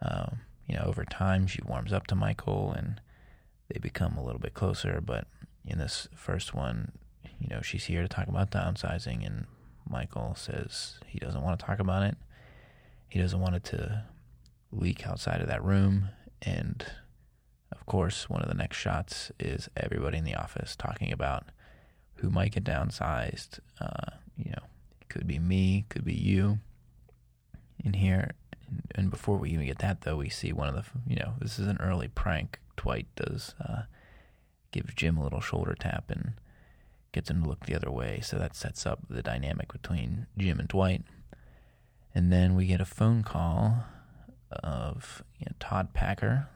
Um, 0.00 0.40
you 0.66 0.76
know, 0.76 0.84
over 0.84 1.04
time, 1.04 1.46
she 1.46 1.60
warms 1.62 1.92
up 1.92 2.06
to 2.08 2.14
Michael 2.14 2.72
and 2.72 3.00
they 3.68 3.78
become 3.78 4.16
a 4.16 4.22
little 4.22 4.40
bit 4.40 4.54
closer. 4.54 5.00
But 5.04 5.26
in 5.64 5.78
this 5.78 6.08
first 6.14 6.54
one, 6.54 6.92
you 7.40 7.48
know, 7.48 7.60
she's 7.62 7.84
here 7.84 8.02
to 8.02 8.08
talk 8.08 8.28
about 8.28 8.50
downsizing, 8.50 9.26
and 9.26 9.46
Michael 9.88 10.34
says 10.36 10.98
he 11.06 11.18
doesn't 11.18 11.42
want 11.42 11.58
to 11.58 11.64
talk 11.64 11.80
about 11.80 12.02
it. 12.02 12.16
He 13.08 13.18
doesn't 13.18 13.40
want 13.40 13.56
it 13.56 13.64
to 13.64 14.04
leak 14.70 15.06
outside 15.06 15.40
of 15.40 15.48
that 15.48 15.64
room. 15.64 16.10
And 16.42 16.84
of 17.72 17.86
course, 17.86 18.28
one 18.28 18.42
of 18.42 18.48
the 18.48 18.54
next 18.54 18.76
shots 18.76 19.32
is 19.40 19.68
everybody 19.76 20.18
in 20.18 20.24
the 20.24 20.34
office 20.34 20.76
talking 20.76 21.12
about 21.12 21.44
who 22.20 22.30
might 22.30 22.52
get 22.52 22.64
downsized. 22.64 23.60
Uh, 23.80 24.16
you 24.36 24.50
know, 24.50 24.62
could 25.08 25.26
be 25.26 25.38
me, 25.38 25.84
could 25.88 26.04
be 26.04 26.14
you. 26.14 26.58
In 27.82 27.94
here, 27.94 28.32
and 28.94 29.10
before 29.10 29.38
we 29.38 29.50
even 29.50 29.66
get 29.66 29.78
that, 29.78 30.02
though, 30.02 30.16
we 30.16 30.28
see 30.28 30.52
one 30.52 30.68
of 30.68 30.74
the, 30.74 30.84
you 31.06 31.16
know, 31.16 31.34
this 31.40 31.58
is 31.58 31.66
an 31.66 31.78
early 31.80 32.08
prank 32.08 32.58
Dwight 32.76 33.06
does 33.14 33.54
uh, 33.60 33.82
gives 34.72 34.94
Jim 34.94 35.18
a 35.18 35.22
little 35.22 35.40
shoulder 35.40 35.74
tap 35.78 36.10
and 36.10 36.32
gets 37.12 37.30
him 37.30 37.42
to 37.42 37.48
look 37.48 37.66
the 37.66 37.74
other 37.74 37.90
way. 37.90 38.20
So 38.22 38.38
that 38.38 38.54
sets 38.54 38.86
up 38.86 39.00
the 39.08 39.22
dynamic 39.22 39.72
between 39.72 40.26
Jim 40.38 40.58
and 40.58 40.68
Dwight. 40.68 41.02
And 42.14 42.32
then 42.32 42.54
we 42.54 42.66
get 42.66 42.80
a 42.80 42.86
phone 42.86 43.22
call 43.22 43.84
of 44.50 45.22
you 45.38 45.46
know, 45.46 45.56
Todd 45.60 45.92
Packer, 45.92 46.48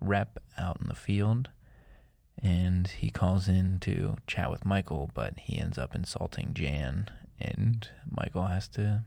rep 0.00 0.38
out 0.58 0.78
in 0.80 0.88
the 0.88 0.94
field, 0.94 1.48
and 2.40 2.88
he 2.88 3.10
calls 3.10 3.48
in 3.48 3.78
to 3.80 4.16
chat 4.26 4.50
with 4.50 4.64
Michael, 4.64 5.10
but 5.14 5.34
he 5.38 5.58
ends 5.58 5.78
up 5.78 5.94
insulting 5.94 6.54
Jan, 6.54 7.08
and 7.40 7.88
Michael 8.08 8.46
has 8.46 8.68
to 8.68 9.04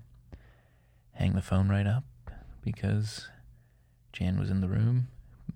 hang 1.12 1.34
the 1.34 1.42
phone 1.42 1.70
right 1.70 1.88
up 1.88 2.04
because 2.62 3.30
Jan 4.12 4.40
was 4.40 4.50
in 4.50 4.62
the 4.62 4.68
room. 4.68 5.08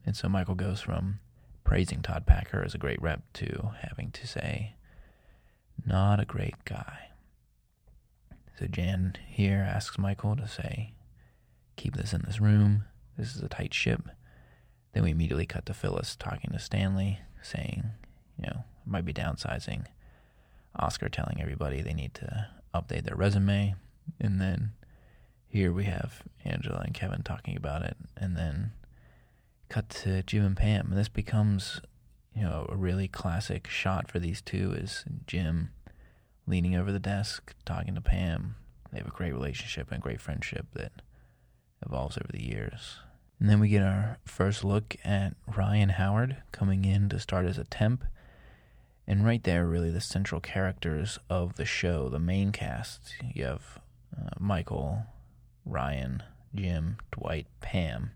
And 0.06 0.16
so 0.16 0.30
Michael 0.30 0.56
goes 0.56 0.82
from 0.82 1.20
praising 1.64 2.02
Todd 2.02 2.26
Packer 2.26 2.64
as 2.64 2.74
a 2.74 2.80
great 2.80 3.02
rep 3.02 3.22
to 3.34 3.72
having 3.82 4.12
to 4.12 4.26
say, 4.26 4.76
not 5.86 6.20
a 6.20 6.26
great 6.26 6.66
guy. 6.66 7.10
So 8.58 8.68
Jan 8.68 9.16
here 9.28 9.66
asks 9.70 9.98
Michael 9.98 10.36
to 10.36 10.48
say, 10.48 10.94
keep 11.76 11.96
this 11.96 12.14
in 12.14 12.24
this 12.26 12.42
room. 12.42 12.86
This 13.18 13.36
is 13.36 13.42
a 13.42 13.50
tight 13.50 13.74
ship. 13.74 14.10
Then 14.94 15.04
we 15.04 15.12
immediately 15.12 15.46
cut 15.46 15.66
to 15.68 15.74
Phyllis 15.74 16.16
talking 16.16 16.52
to 16.52 16.60
Stanley, 16.60 17.20
saying, 17.42 17.84
you 18.38 18.48
know, 18.48 18.64
might 18.86 19.06
be 19.06 19.14
downsizing. 19.14 19.86
Oscar 20.76 21.10
telling 21.10 21.42
everybody 21.42 21.82
they 21.82 21.94
need 21.94 22.14
to 22.16 22.48
update 22.74 23.04
their 23.04 23.16
resume. 23.16 23.76
And 24.20 24.40
then 24.40 24.72
here 25.48 25.72
we 25.72 25.86
have 25.86 26.24
Angela 26.46 26.82
and 26.86 26.94
Kevin 26.94 27.24
talking 27.24 27.58
about 27.58 27.84
it. 27.84 27.98
And 28.16 28.36
then 28.36 28.72
cut 29.68 29.90
to 29.90 30.24
Jim 30.24 30.46
and 30.46 30.58
Pam. 30.58 30.88
And 30.90 30.98
this 30.98 31.10
becomes, 31.10 31.82
you 32.36 32.44
know, 32.44 32.66
a 32.70 32.76
really 32.76 33.08
classic 33.08 33.68
shot 33.68 34.12
for 34.12 34.20
these 34.20 34.42
two 34.42 34.74
is 34.74 35.06
Jim 35.28 35.70
leaning 36.48 36.76
over 36.76 36.92
the 36.92 37.00
desk, 37.00 37.54
talking 37.66 37.96
to 37.96 38.02
Pam. 38.02 38.56
They 38.92 38.98
have 38.98 39.08
a 39.08 39.12
great 39.12 39.34
relationship 39.34 39.92
and 39.92 40.02
great 40.02 40.20
friendship 40.20 40.68
that 40.74 40.92
evolves 41.86 42.18
over 42.18 42.32
the 42.32 42.44
years. 42.44 42.98
And 43.40 43.50
then 43.50 43.60
we 43.60 43.70
get 43.70 43.82
our 43.82 44.18
first 44.26 44.64
look 44.64 44.98
at 45.06 45.34
Ryan 45.48 45.90
Howard 45.90 46.38
coming 46.52 46.84
in 46.84 47.08
to 47.10 47.20
start 47.20 47.46
as 47.46 47.58
a 47.58 47.64
temp. 47.64 48.04
And 49.08 49.26
right 49.26 49.44
there, 49.44 49.66
really, 49.66 49.90
the 49.90 50.02
central 50.02 50.42
characters 50.42 51.18
of 51.30 51.56
the 51.56 51.66
show, 51.66 52.10
the 52.10 52.20
main 52.20 52.52
cast. 52.52 53.16
You 53.34 53.46
have 53.46 53.80
uh, 54.16 54.32
Michael, 54.40 55.04
Ryan, 55.66 56.22
Jim, 56.54 56.98
Dwight, 57.12 57.48
Pam. 57.62 58.12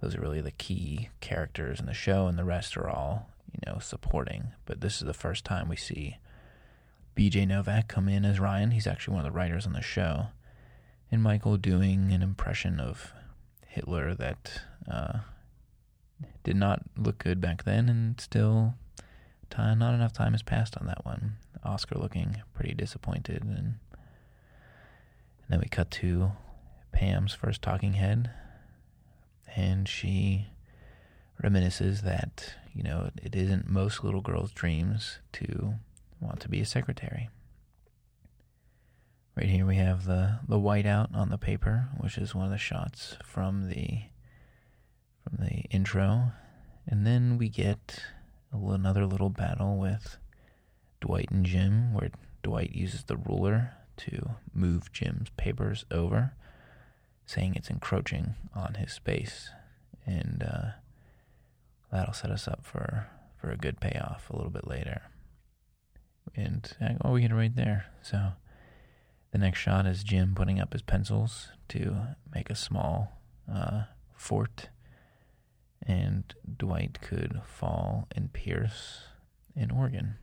Those 0.00 0.14
are 0.14 0.20
really 0.20 0.40
the 0.40 0.52
key 0.52 1.08
characters 1.20 1.80
in 1.80 1.86
the 1.86 1.94
show, 1.94 2.26
and 2.26 2.38
the 2.38 2.44
rest 2.44 2.76
are 2.76 2.88
all, 2.88 3.30
you 3.52 3.60
know, 3.66 3.78
supporting. 3.80 4.48
But 4.66 4.80
this 4.80 4.94
is 4.94 5.06
the 5.06 5.12
first 5.14 5.44
time 5.44 5.68
we 5.68 5.76
see 5.76 6.18
BJ 7.16 7.46
Novak 7.46 7.88
come 7.88 8.08
in 8.08 8.24
as 8.24 8.40
Ryan. 8.40 8.70
He's 8.70 8.86
actually 8.86 9.16
one 9.16 9.26
of 9.26 9.32
the 9.32 9.36
writers 9.36 9.66
on 9.66 9.72
the 9.72 9.82
show. 9.82 10.26
And 11.10 11.22
Michael 11.22 11.56
doing 11.56 12.12
an 12.12 12.22
impression 12.22 12.80
of 12.80 13.12
Hitler 13.74 14.14
that 14.14 14.62
uh, 14.88 15.18
did 16.44 16.54
not 16.54 16.82
look 16.96 17.18
good 17.18 17.40
back 17.40 17.64
then, 17.64 17.88
and 17.88 18.20
still 18.20 18.74
time, 19.50 19.80
not 19.80 19.94
enough 19.94 20.12
time 20.12 20.32
has 20.32 20.42
passed 20.42 20.76
on 20.78 20.86
that 20.86 21.04
one. 21.04 21.36
Oscar 21.64 21.98
looking 21.98 22.36
pretty 22.54 22.72
disappointed, 22.72 23.42
and, 23.42 23.56
and 23.56 23.78
then 25.48 25.58
we 25.60 25.66
cut 25.66 25.90
to 25.90 26.32
Pam's 26.92 27.34
first 27.34 27.62
talking 27.62 27.94
head, 27.94 28.30
and 29.56 29.88
she 29.88 30.46
reminisces 31.42 32.02
that 32.02 32.54
you 32.72 32.84
know 32.84 33.10
it 33.20 33.34
isn't 33.34 33.68
most 33.68 34.04
little 34.04 34.20
girls' 34.20 34.52
dreams 34.52 35.18
to 35.32 35.74
want 36.20 36.38
to 36.38 36.48
be 36.48 36.60
a 36.60 36.66
secretary. 36.66 37.28
Right 39.36 39.48
here 39.48 39.66
we 39.66 39.76
have 39.76 40.04
the 40.04 40.38
the 40.46 40.60
whiteout 40.60 41.12
on 41.12 41.30
the 41.30 41.38
paper, 41.38 41.88
which 41.98 42.18
is 42.18 42.36
one 42.36 42.44
of 42.44 42.52
the 42.52 42.58
shots 42.58 43.16
from 43.24 43.68
the 43.68 44.02
from 45.24 45.44
the 45.44 45.62
intro, 45.70 46.32
and 46.86 47.04
then 47.04 47.36
we 47.36 47.48
get 47.48 47.98
another 48.52 49.06
little 49.06 49.30
battle 49.30 49.76
with 49.76 50.18
Dwight 51.00 51.32
and 51.32 51.44
Jim, 51.44 51.92
where 51.92 52.10
Dwight 52.44 52.76
uses 52.76 53.04
the 53.04 53.16
ruler 53.16 53.72
to 53.96 54.36
move 54.52 54.92
Jim's 54.92 55.30
papers 55.36 55.84
over, 55.90 56.34
saying 57.26 57.54
it's 57.56 57.70
encroaching 57.70 58.36
on 58.54 58.74
his 58.74 58.92
space, 58.92 59.50
and 60.06 60.44
uh, 60.48 60.68
that'll 61.90 62.14
set 62.14 62.30
us 62.30 62.46
up 62.46 62.64
for 62.64 63.08
for 63.36 63.50
a 63.50 63.56
good 63.56 63.80
payoff 63.80 64.30
a 64.30 64.36
little 64.36 64.52
bit 64.52 64.68
later. 64.68 65.02
And 66.36 66.72
oh, 67.04 67.12
we 67.12 67.22
get 67.22 67.32
it 67.32 67.34
right 67.34 67.54
there. 67.54 67.86
So 68.00 68.32
the 69.34 69.38
next 69.40 69.58
shot 69.58 69.84
is 69.84 70.04
Jim 70.04 70.32
putting 70.36 70.60
up 70.60 70.72
his 70.72 70.82
pencils 70.82 71.48
to 71.68 71.96
make 72.32 72.50
a 72.50 72.54
small 72.54 73.20
uh, 73.52 73.82
fort, 74.14 74.68
and 75.84 76.32
Dwight 76.56 77.00
could 77.00 77.40
fall 77.44 78.06
and 78.14 78.32
pierce 78.32 79.00
an 79.56 79.72
organ. 79.72 80.14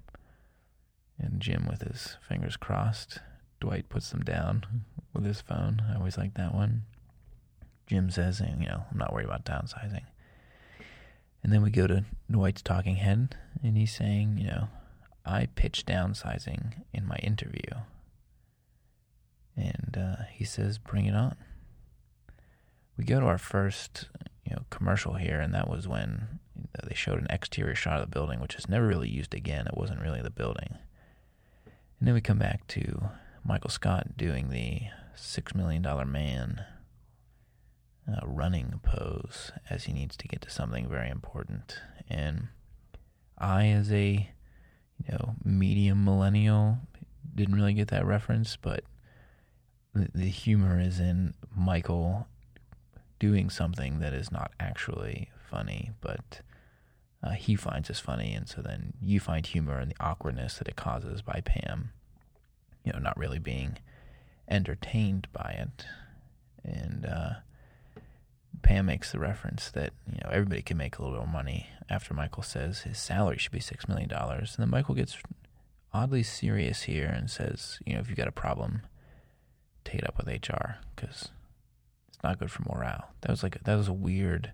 And 1.20 1.42
Jim, 1.42 1.68
with 1.70 1.82
his 1.82 2.16
fingers 2.26 2.56
crossed, 2.56 3.20
Dwight 3.60 3.90
puts 3.90 4.12
them 4.12 4.22
down 4.22 4.64
with 5.12 5.26
his 5.26 5.42
phone. 5.42 5.84
I 5.92 5.98
always 5.98 6.18
like 6.18 6.36
that 6.36 6.56
one. 6.56 6.84
Jim 7.88 8.10
says, 8.12 8.40
you 8.40 8.66
know, 8.66 8.86
I'm 8.90 8.98
not 8.98 9.12
worried 9.12 9.26
about 9.26 9.44
downsizing. 9.44 10.06
And 11.44 11.52
then 11.52 11.62
we 11.62 11.70
go 11.70 11.86
to 11.86 12.06
Dwight's 12.32 12.62
talking 12.62 12.96
head, 12.96 13.36
and 13.62 13.76
he's 13.76 13.94
saying, 13.94 14.38
you 14.38 14.48
know, 14.48 14.70
I 15.26 15.48
pitched 15.54 15.86
downsizing 15.86 16.84
in 16.94 17.06
my 17.06 17.18
interview. 17.18 17.82
And 19.56 19.98
uh, 19.98 20.24
he 20.32 20.46
says, 20.46 20.78
bring 20.78 21.06
it 21.06 21.16
on. 21.16 21.36
We 22.98 23.04
go 23.04 23.20
to 23.20 23.26
our 23.26 23.38
first 23.38 24.10
you 24.46 24.56
know, 24.56 24.64
commercial 24.70 25.16
here, 25.16 25.40
and 25.40 25.54
that 25.54 25.70
was 25.70 25.88
when 25.88 26.40
they 26.84 26.96
showed 26.96 27.20
an 27.20 27.28
exterior 27.30 27.76
shot 27.76 28.02
of 28.02 28.10
the 28.10 28.14
building, 28.14 28.40
which 28.40 28.56
is 28.56 28.70
never 28.70 28.88
really 28.88 29.10
used 29.10 29.34
again. 29.34 29.68
It 29.68 29.78
wasn't 29.78 30.02
really 30.02 30.22
the 30.22 30.30
building. 30.30 30.78
And 32.00 32.08
then 32.08 32.14
we 32.14 32.22
come 32.22 32.40
back 32.40 32.68
to 32.68 33.10
Michael 33.46 33.70
Scott 33.70 34.18
doing 34.18 34.50
the 34.50 34.82
Six 35.16 35.54
Million 35.54 35.82
Dollar 35.82 36.06
Man 36.06 36.64
uh, 38.08 38.26
running 38.26 38.80
pose 38.84 39.52
as 39.70 39.84
he 39.84 39.94
needs 39.94 40.18
to 40.18 40.28
get 40.28 40.42
to 40.42 40.50
something 40.50 40.88
very 40.88 41.10
important. 41.10 41.76
And 42.10 42.48
I, 43.38 43.68
as 43.68 43.92
a 43.92 44.32
you 45.08 45.14
know, 45.14 45.36
medium 45.44 46.04
millennial. 46.04 46.80
Didn't 47.34 47.56
really 47.56 47.74
get 47.74 47.88
that 47.90 48.06
reference, 48.06 48.58
but 48.58 48.84
the, 49.94 50.28
humor 50.28 50.80
is 50.80 51.00
in 51.00 51.34
Michael 51.56 52.28
doing 53.20 53.50
something 53.50 54.00
that 54.00 54.14
is 54.14 54.32
not 54.32 54.52
actually 54.60 55.30
funny, 55.50 55.92
but 56.02 56.42
uh, 57.24 57.32
he 57.32 57.56
finds 57.56 57.88
this 57.88 58.00
funny, 58.00 58.34
and 58.34 58.48
so 58.48 58.62
then 58.62 58.94
you 59.02 59.20
find 59.20 59.46
humor 59.46 59.80
in 59.80 59.90
the 59.90 59.96
awkwardness 60.00 60.58
that 60.58 60.68
it 60.68 60.76
causes 60.76 61.22
by 61.22 61.42
Pam, 61.44 61.92
you 62.84 62.92
know, 62.92 63.00
not 63.00 63.18
really 63.18 63.40
being 63.40 63.78
entertained 64.48 65.28
by 65.32 65.56
it, 65.60 65.86
and 66.64 67.06
uh, 67.06 67.34
Pam 68.64 68.86
makes 68.88 69.12
the 69.12 69.20
reference 69.20 69.70
that 69.72 69.94
you 70.08 70.20
know 70.24 70.30
everybody 70.32 70.62
can 70.62 70.78
make 70.78 70.98
a 70.98 71.04
little 71.04 71.28
money 71.28 71.68
after 71.90 72.14
Michael 72.14 72.44
says 72.44 72.82
his 72.82 72.98
salary 72.98 73.38
should 73.38 73.52
be 73.52 73.60
six 73.60 73.88
million 73.88 74.10
dollars, 74.10 74.56
and 74.56 74.64
then 74.64 74.72
Michael 74.72 74.96
gets 74.96 75.18
oddly 75.94 76.24
serious 76.24 76.84
here 76.84 77.08
and 77.08 77.30
says, 77.30 77.80
you 77.86 77.94
know, 77.94 78.00
if 78.00 78.08
you've 78.08 78.18
got 78.18 78.28
a 78.28 78.32
problem, 78.32 78.82
take 79.84 80.00
it 80.00 80.08
up 80.08 80.18
with 80.18 80.28
HR 80.28 80.76
because 80.96 81.32
it's 82.08 82.24
not 82.24 82.40
good 82.40 82.52
for 82.52 82.64
morale. 82.64 83.10
That 83.22 83.32
was 83.32 83.44
like 83.44 83.64
that 83.64 83.76
was 83.76 83.88
a 83.88 83.94
weird 83.94 84.54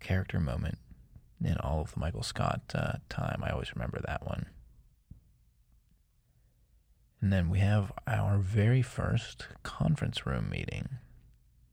character 0.00 0.40
moment 0.40 0.78
in 1.42 1.56
all 1.58 1.80
of 1.80 1.94
the 1.94 2.00
Michael 2.00 2.22
Scott 2.22 2.62
uh, 2.74 2.94
time. 3.08 3.42
I 3.44 3.50
always 3.50 3.74
remember 3.74 4.00
that 4.06 4.26
one. 4.26 4.46
And 7.20 7.32
then 7.32 7.50
we 7.50 7.58
have 7.58 7.92
our 8.06 8.38
very 8.38 8.82
first 8.82 9.46
conference 9.62 10.26
room 10.26 10.48
meeting. 10.48 10.88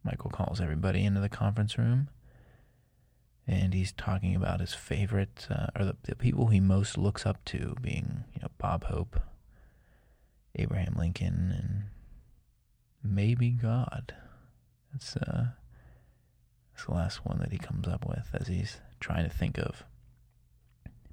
Michael 0.04 0.30
calls 0.30 0.60
everybody 0.60 1.04
into 1.04 1.22
the 1.22 1.30
conference 1.30 1.78
room 1.78 2.10
and 3.48 3.74
he's 3.74 3.94
talking 3.94 4.36
about 4.36 4.60
his 4.60 4.74
favorite 4.74 5.48
uh, 5.50 5.68
or 5.78 5.86
the, 5.86 5.98
the, 6.04 6.16
people 6.16 6.48
he 6.48 6.60
most 6.60 6.98
looks 6.98 7.26
up 7.26 7.44
to 7.46 7.76
being 7.82 8.26
you 8.34 8.42
know 8.42 8.50
Bob 8.58 8.84
Hope, 8.86 9.20
Abraham 10.56 10.96
Lincoln, 10.98 11.54
and 11.58 11.84
maybe 13.14 13.50
God. 13.50 14.14
That's 14.92 15.16
uh, 15.16 15.48
that's 16.72 16.86
the 16.86 16.94
last 16.94 17.26
one 17.26 17.40
that 17.40 17.52
he 17.52 17.58
comes 17.58 17.88
up 17.88 18.06
with 18.08 18.30
as 18.34 18.48
he's 18.48 18.78
trying 19.00 19.24
to 19.24 19.36
think 19.36 19.58
of 19.58 19.84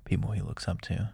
people 0.05 0.33
he 0.33 0.43
looks 0.43 0.69
up 0.69 0.81
to. 0.83 1.13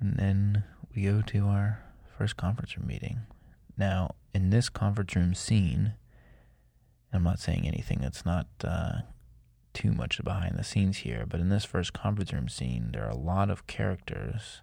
And 0.00 0.16
then 0.16 0.64
we 0.94 1.02
go 1.02 1.22
to 1.22 1.46
our 1.46 1.82
first 2.16 2.36
conference 2.36 2.76
room 2.76 2.86
meeting. 2.86 3.20
Now, 3.76 4.14
in 4.32 4.50
this 4.50 4.68
conference 4.68 5.14
room 5.16 5.34
scene, 5.34 5.94
I'm 7.12 7.24
not 7.24 7.40
saying 7.40 7.66
anything 7.66 7.98
that's 8.00 8.24
not 8.24 8.46
uh, 8.62 9.00
too 9.72 9.92
much 9.92 10.22
behind 10.22 10.56
the 10.56 10.64
scenes 10.64 10.98
here, 10.98 11.24
but 11.28 11.40
in 11.40 11.48
this 11.48 11.64
first 11.64 11.92
conference 11.92 12.32
room 12.32 12.48
scene, 12.48 12.90
there 12.92 13.04
are 13.04 13.10
a 13.10 13.16
lot 13.16 13.50
of 13.50 13.66
characters 13.66 14.62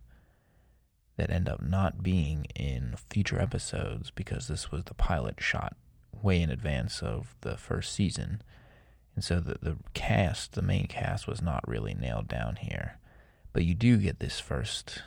that 1.18 1.30
end 1.30 1.48
up 1.48 1.62
not 1.62 2.04
being 2.04 2.46
in 2.56 2.96
future 3.10 3.40
episodes 3.40 4.12
because 4.12 4.48
this 4.48 4.72
was 4.72 4.84
the 4.86 4.94
pilot 4.94 5.36
shot 5.40 5.76
way 6.22 6.42
in 6.42 6.50
advance 6.50 7.02
of 7.02 7.36
the 7.42 7.58
first 7.58 7.94
season. 7.94 8.42
And 9.16 9.24
so 9.24 9.40
the, 9.40 9.58
the 9.62 9.78
cast, 9.94 10.54
the 10.54 10.62
main 10.62 10.88
cast, 10.88 11.28
was 11.28 11.42
not 11.42 11.68
really 11.68 11.94
nailed 11.94 12.28
down 12.28 12.58
here. 12.58 12.98
But 13.54 13.64
you 13.64 13.74
do 13.74 13.98
get 13.98 14.20
this 14.20 14.40
first 14.40 15.02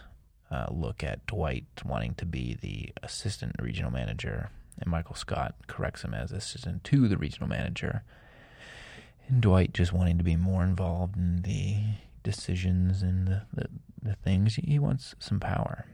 uh, 0.50 0.67
look 0.71 1.05
at 1.05 1.27
Dwight 1.27 1.67
wanting 1.85 2.15
to 2.15 2.25
be 2.25 2.57
the 2.59 2.91
assistant 3.03 3.57
regional 3.61 3.91
manager, 3.91 4.50
and 4.81 4.91
Michael 4.91 5.15
Scott 5.15 5.55
corrects 5.67 6.03
him 6.05 6.15
as 6.15 6.33
assistant 6.33 6.85
to 6.85 7.09
the 7.09 7.19
regional 7.19 7.49
manager. 7.49 8.03
And 9.29 9.43
Dwight 9.43 9.75
just 9.75 9.93
wanting 9.93 10.17
to 10.17 10.25
be 10.25 10.37
more 10.37 10.65
involved 10.65 11.17
in 11.17 11.43
the 11.43 11.77
decisions 12.23 13.03
and 13.03 13.29
the, 13.29 13.43
the, 13.53 13.69
the 14.00 14.15
things. 14.15 14.55
He 14.55 14.79
wants 14.79 15.15
some 15.19 15.38
power. 15.38 15.85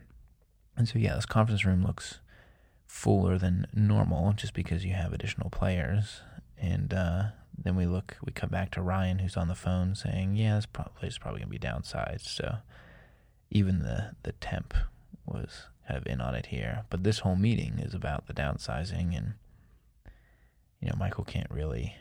And 0.76 0.88
so, 0.88 0.98
yeah, 0.98 1.14
this 1.14 1.26
conference 1.26 1.64
room 1.64 1.84
looks 1.84 2.18
fuller 2.86 3.38
than 3.38 3.66
normal 3.72 4.32
just 4.32 4.54
because 4.54 4.84
you 4.84 4.92
have 4.92 5.12
additional 5.12 5.50
players. 5.50 6.20
And 6.58 6.92
uh, 6.92 7.24
then 7.56 7.76
we 7.76 7.86
look, 7.86 8.16
we 8.24 8.32
come 8.32 8.50
back 8.50 8.70
to 8.72 8.82
Ryan, 8.82 9.18
who's 9.18 9.36
on 9.36 9.48
the 9.48 9.54
phone 9.54 9.94
saying, 9.94 10.36
"Yeah, 10.36 10.56
this 10.56 10.66
place 10.66 11.12
is 11.12 11.18
probably 11.18 11.40
going 11.40 11.52
to 11.52 11.58
be 11.58 11.66
downsized." 11.66 12.26
So 12.26 12.56
even 13.50 13.80
the 13.80 14.12
the 14.22 14.32
temp 14.32 14.74
was 15.26 15.68
kind 15.86 15.98
of 15.98 16.06
in 16.06 16.20
on 16.20 16.34
it 16.34 16.46
here. 16.46 16.84
But 16.90 17.04
this 17.04 17.20
whole 17.20 17.36
meeting 17.36 17.78
is 17.78 17.94
about 17.94 18.26
the 18.26 18.34
downsizing, 18.34 19.16
and 19.16 19.34
you 20.80 20.88
know, 20.88 20.96
Michael 20.98 21.24
can't 21.24 21.50
really 21.50 21.96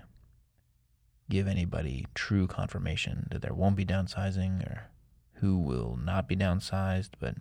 give 1.30 1.48
anybody 1.48 2.06
true 2.14 2.48
confirmation 2.48 3.28
that 3.32 3.42
there 3.42 3.54
won't 3.54 3.76
be 3.76 3.86
downsizing 3.86 4.66
or 4.68 4.90
who 5.36 5.58
will 5.58 5.98
not 6.02 6.28
be 6.28 6.36
downsized. 6.36 7.12
But 7.20 7.36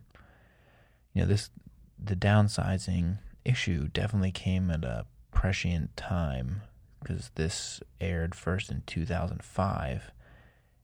you 1.13 1.23
know, 1.23 1.27
this 1.27 1.51
the 2.03 2.17
downsizing 2.17 3.19
issue 3.45 3.89
definitely 3.89 4.33
came 4.33 4.71
at 4.71 4.85
a 4.85 5.07
prescient 5.31 5.97
time 5.97 6.63
because 7.01 7.31
this 7.35 7.81
aired 8.01 8.35
first 8.35 8.71
in 8.71 8.83
2005 8.87 10.13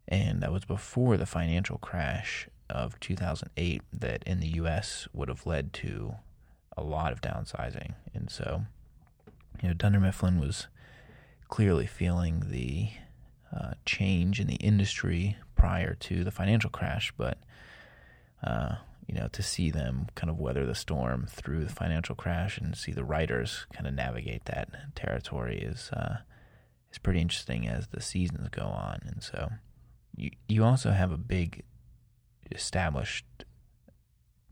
and 0.08 0.42
that 0.42 0.52
was 0.52 0.64
before 0.64 1.16
the 1.16 1.26
financial 1.26 1.78
crash 1.78 2.48
of 2.68 2.98
2008 3.00 3.82
that 3.92 4.22
in 4.24 4.40
the 4.40 4.48
US 4.48 5.08
would 5.12 5.28
have 5.28 5.46
led 5.46 5.72
to 5.74 6.14
a 6.76 6.82
lot 6.82 7.12
of 7.12 7.20
downsizing. 7.20 7.94
And 8.14 8.30
so 8.30 8.62
you 9.62 9.68
know 9.68 9.74
Dunder 9.74 10.00
Mifflin 10.00 10.38
was 10.38 10.66
clearly 11.48 11.86
feeling 11.86 12.44
the 12.48 12.90
uh, 13.56 13.72
change 13.86 14.40
in 14.40 14.46
the 14.46 14.56
industry 14.56 15.36
prior 15.56 15.94
to 15.94 16.22
the 16.22 16.30
financial 16.30 16.68
crash 16.68 17.12
but 17.16 17.38
uh, 18.44 18.76
you 19.08 19.14
know, 19.14 19.28
to 19.32 19.42
see 19.42 19.70
them 19.70 20.06
kind 20.14 20.28
of 20.28 20.38
weather 20.38 20.66
the 20.66 20.74
storm 20.74 21.26
through 21.28 21.64
the 21.64 21.72
financial 21.72 22.14
crash 22.14 22.58
and 22.58 22.76
see 22.76 22.92
the 22.92 23.04
writers 23.04 23.66
kind 23.72 23.86
of 23.86 23.94
navigate 23.94 24.44
that 24.44 24.68
territory 24.94 25.58
is 25.58 25.90
uh, 25.94 26.18
is 26.92 26.98
pretty 26.98 27.20
interesting 27.20 27.66
as 27.66 27.88
the 27.88 28.02
seasons 28.02 28.48
go 28.50 28.62
on. 28.62 29.00
And 29.06 29.22
so 29.22 29.48
you 30.14 30.30
you 30.46 30.62
also 30.62 30.90
have 30.90 31.10
a 31.10 31.16
big 31.16 31.64
established 32.52 33.24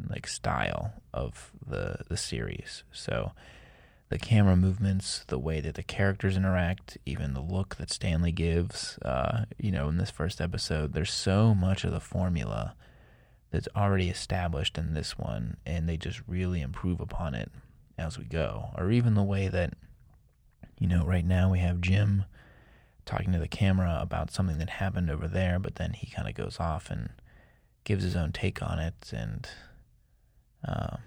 like 0.09 0.27
style 0.27 0.95
of 1.12 1.53
the 1.66 1.99
the 2.09 2.16
series. 2.16 2.83
So 2.90 3.33
the 4.09 4.19
camera 4.19 4.57
movements, 4.57 5.25
the 5.27 5.38
way 5.38 5.61
that 5.61 5.75
the 5.75 5.83
characters 5.83 6.37
interact, 6.37 6.97
even 7.05 7.35
the 7.35 7.40
look 7.40 7.77
that 7.77 7.90
Stanley 7.90 8.33
gives, 8.33 8.99
uh, 8.99 9.45
you 9.59 9.73
know, 9.73 9.88
in 9.88 9.99
this 9.99 10.11
first 10.11 10.40
episode, 10.40 10.92
there's 10.95 11.12
so 11.12 11.55
much 11.55 11.85
of 11.85 11.92
the 11.92 12.01
formula 12.01 12.75
that's 13.57 13.69
already 13.75 14.11
established 14.11 14.77
in 14.77 14.92
this 14.92 15.19
one, 15.19 15.57
and 15.64 15.88
they 15.88 15.97
just 15.97 16.21
really 16.29 16.61
improve 16.61 17.01
upon 17.01 17.35
it 17.35 17.51
as 17.97 18.19
we 18.19 18.25
go. 18.25 18.66
Or 18.77 18.90
even 18.90 19.14
the 19.14 19.23
way 19.23 19.49
that, 19.49 19.73
you 20.79 20.87
know, 20.87 21.07
right 21.07 21.25
now 21.25 21.51
we 21.51 21.61
have 21.61 21.81
Jim 21.81 22.27
talking 23.07 23.33
to 23.33 23.38
the 23.38 23.49
camera 23.49 23.97
about 23.99 24.31
something 24.31 24.59
that 24.59 24.69
happened 24.69 25.11
over 25.11 25.27
there, 25.27 25.59
but 25.59 25.77
then 25.77 25.95
he 25.95 26.07
kind 26.07 26.29
of 26.29 26.35
goes 26.35 26.61
off 26.61 26.90
and 26.90 27.09
gives 27.85 28.05
his 28.05 28.14
own 28.14 28.31
take 28.31 28.62
on 28.62 28.79
it. 28.79 29.11
And 29.11 29.49
uh, 30.69 30.99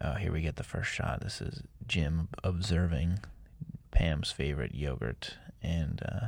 oh, 0.00 0.12
here 0.12 0.30
we 0.30 0.40
get 0.40 0.54
the 0.54 0.62
first 0.62 0.92
shot. 0.92 1.20
This 1.20 1.40
is 1.40 1.64
Jim 1.84 2.28
observing 2.44 3.18
Pam's 3.90 4.30
favorite 4.30 4.72
yogurt, 4.72 5.34
and 5.60 6.00
uh, 6.08 6.26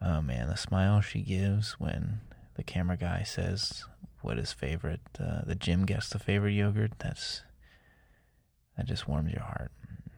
oh 0.00 0.22
man, 0.22 0.46
the 0.46 0.56
smile 0.56 1.00
she 1.00 1.22
gives 1.22 1.80
when 1.80 2.20
the 2.54 2.62
camera 2.62 2.96
guy 2.96 3.24
says 3.24 3.84
what 4.22 4.36
his 4.36 4.52
favorite 4.52 5.00
uh, 5.20 5.42
the 5.44 5.54
Jim 5.54 5.86
guess 5.86 6.08
the 6.08 6.18
favorite 6.18 6.52
yogurt. 6.52 6.92
That's 6.98 7.42
that 8.76 8.86
just 8.86 9.08
warms 9.08 9.32
your 9.32 9.42
heart. 9.42 9.72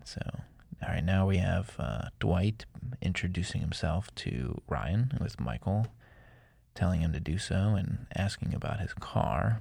So 0.04 0.20
all 0.82 0.90
right, 0.90 1.04
now 1.04 1.26
we 1.26 1.38
have 1.38 1.74
uh, 1.78 2.08
Dwight 2.20 2.64
introducing 3.02 3.60
himself 3.60 4.14
to 4.16 4.60
Ryan 4.68 5.18
with 5.20 5.40
Michael, 5.40 5.88
telling 6.74 7.00
him 7.00 7.12
to 7.12 7.20
do 7.20 7.36
so 7.36 7.74
and 7.76 8.06
asking 8.14 8.54
about 8.54 8.80
his 8.80 8.94
car. 8.94 9.60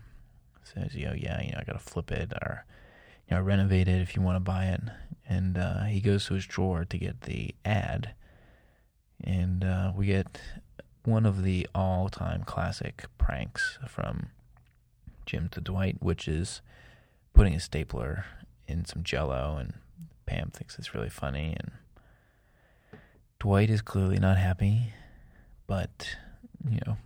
Says, 0.63 0.95
"Yo, 0.95 1.13
yeah, 1.13 1.41
you 1.41 1.52
know, 1.52 1.60
I 1.60 1.63
gotta 1.63 1.80
flip 1.80 2.12
it 2.12 2.34
or 2.34 2.65
you 3.28 3.36
know, 3.36 3.41
renovate 3.41 3.88
it 3.88 4.02
if 4.02 4.15
you 4.15 4.21
want 4.21 4.36
to 4.36 4.41
buy 4.41 4.65
it." 4.65 4.82
And 5.28 5.58
uh, 5.58 5.84
he 5.86 6.02
goes 6.02 6.26
to 6.28 6.36
his 6.36 6.45
drawer 6.45 6.86
to 6.86 6.97
get 6.97 7.21
the 7.21 7.56
ad, 7.65 8.13
and 9.23 9.63
uh, 9.63 9.93
we 9.95 10.06
get 10.06 10.39
one 11.07 11.25
of 11.25 11.43
the 11.43 11.65
all-time 11.73 12.43
classic 12.43 13.05
pranks 13.17 13.79
from 13.87 14.27
Jim 15.25 15.47
to 15.47 15.61
Dwight, 15.61 15.95
which 16.01 16.27
is 16.27 16.61
putting 17.33 17.53
a 17.53 17.61
stapler 17.61 18.25
in 18.67 18.83
some 18.83 19.03
jello, 19.03 19.55
and 19.57 19.75
Pam 20.25 20.49
thinks 20.49 20.77
it's 20.77 20.93
really 20.93 21.09
funny, 21.09 21.55
and 21.57 21.71
Dwight 23.39 23.69
is 23.69 23.81
clearly 23.81 24.19
not 24.19 24.37
happy, 24.37 24.91
but 25.65 26.17
you 26.69 26.81
know, 26.85 26.97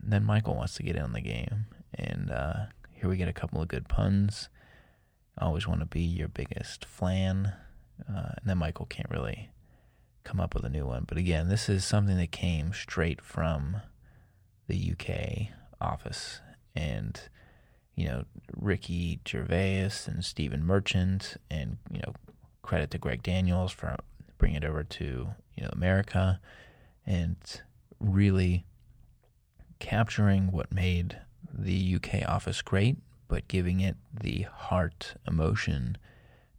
then 0.00 0.22
Michael 0.22 0.54
wants 0.54 0.76
to 0.76 0.84
get 0.84 0.94
in 0.94 1.02
on 1.02 1.12
the 1.12 1.20
game, 1.20 1.66
and 1.92 2.30
uh, 2.30 2.66
here 2.92 3.10
we 3.10 3.16
get 3.16 3.26
a 3.26 3.32
couple 3.32 3.60
of 3.60 3.66
good 3.66 3.88
puns. 3.88 4.48
always 5.36 5.66
want 5.66 5.80
to 5.80 5.86
be 5.86 6.02
your 6.02 6.28
biggest 6.28 6.84
flan, 6.84 7.54
uh, 8.08 8.34
and 8.36 8.46
then 8.46 8.58
Michael 8.58 8.86
can't 8.86 9.10
really 9.10 9.50
come 10.28 10.40
up 10.40 10.54
with 10.54 10.64
a 10.64 10.68
new 10.68 10.86
one. 10.86 11.04
But 11.08 11.16
again, 11.16 11.48
this 11.48 11.70
is 11.70 11.84
something 11.84 12.18
that 12.18 12.30
came 12.30 12.74
straight 12.74 13.22
from 13.22 13.78
the 14.66 14.92
UK 14.92 15.54
office. 15.80 16.40
And, 16.76 17.18
you 17.96 18.06
know, 18.06 18.24
Ricky 18.54 19.20
Gervais 19.26 19.90
and 20.06 20.22
Stephen 20.22 20.64
Merchant, 20.64 21.38
and, 21.50 21.78
you 21.90 22.00
know, 22.00 22.12
credit 22.60 22.90
to 22.90 22.98
Greg 22.98 23.22
Daniels 23.22 23.72
for 23.72 23.96
bringing 24.36 24.62
it 24.62 24.66
over 24.66 24.84
to, 24.84 25.28
you 25.56 25.62
know, 25.62 25.70
America 25.72 26.40
and 27.06 27.36
really 27.98 28.66
capturing 29.78 30.52
what 30.52 30.70
made 30.70 31.18
the 31.50 31.94
UK 31.94 32.28
office 32.28 32.60
great, 32.60 32.98
but 33.28 33.48
giving 33.48 33.80
it 33.80 33.96
the 34.12 34.42
heart, 34.42 35.14
emotion, 35.26 35.96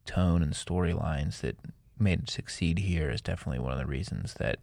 tone, 0.06 0.42
and 0.42 0.54
storylines 0.54 1.42
that 1.42 1.58
made 2.00 2.24
it 2.24 2.30
succeed 2.30 2.80
here 2.80 3.10
is 3.10 3.22
definitely 3.22 3.60
one 3.60 3.74
of 3.74 3.80
the 3.80 3.86
reasons 3.86 4.36
that 4.36 4.60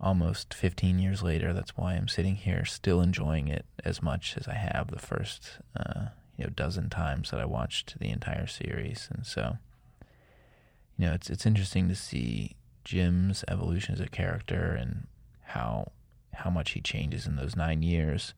almost 0.00 0.52
15 0.54 0.98
years 0.98 1.22
later, 1.22 1.52
that's 1.52 1.76
why 1.76 1.94
I'm 1.94 2.08
sitting 2.08 2.36
here 2.36 2.64
still 2.64 3.00
enjoying 3.00 3.48
it 3.48 3.64
as 3.84 4.02
much 4.02 4.36
as 4.36 4.46
I 4.46 4.54
have 4.54 4.90
the 4.90 4.98
first 4.98 5.58
uh, 5.78 6.06
you 6.36 6.44
know 6.44 6.50
dozen 6.50 6.90
times 6.90 7.30
that 7.30 7.40
I 7.40 7.46
watched 7.46 7.98
the 7.98 8.10
entire 8.10 8.46
series. 8.46 9.08
And 9.12 9.26
so, 9.26 9.56
you 10.98 11.06
know, 11.06 11.12
it's 11.14 11.30
it's 11.30 11.46
interesting 11.46 11.88
to 11.88 11.94
see 11.94 12.56
Jim's 12.84 13.44
evolution 13.48 13.94
as 13.94 14.00
a 14.00 14.08
character 14.08 14.76
and 14.78 15.06
how 15.42 15.92
how 16.34 16.50
much 16.50 16.72
he 16.72 16.80
changes 16.80 17.26
in 17.26 17.36
those 17.36 17.56
nine 17.56 17.82
years. 17.82 18.34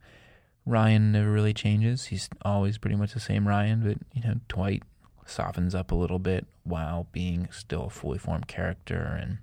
Ryan 0.65 1.13
never 1.13 1.31
really 1.31 1.55
changes. 1.55 2.07
He's 2.07 2.29
always 2.43 2.79
pretty 2.79 2.97
much 2.97 3.15
the 3.15 3.21
same 3.21 3.49
Ryan, 3.49 3.83
but 3.83 3.99
you 4.15 4.29
know, 4.29 4.41
Dwight 4.49 4.83
softens 5.29 5.75
up 5.75 5.91
a 5.91 5.97
little 5.97 6.19
bit 6.19 6.47
while 6.65 7.09
being 7.13 7.49
still 7.51 7.85
a 7.85 7.91
fully 7.91 8.19
formed 8.19 8.49
character. 8.49 9.19
And 9.21 9.39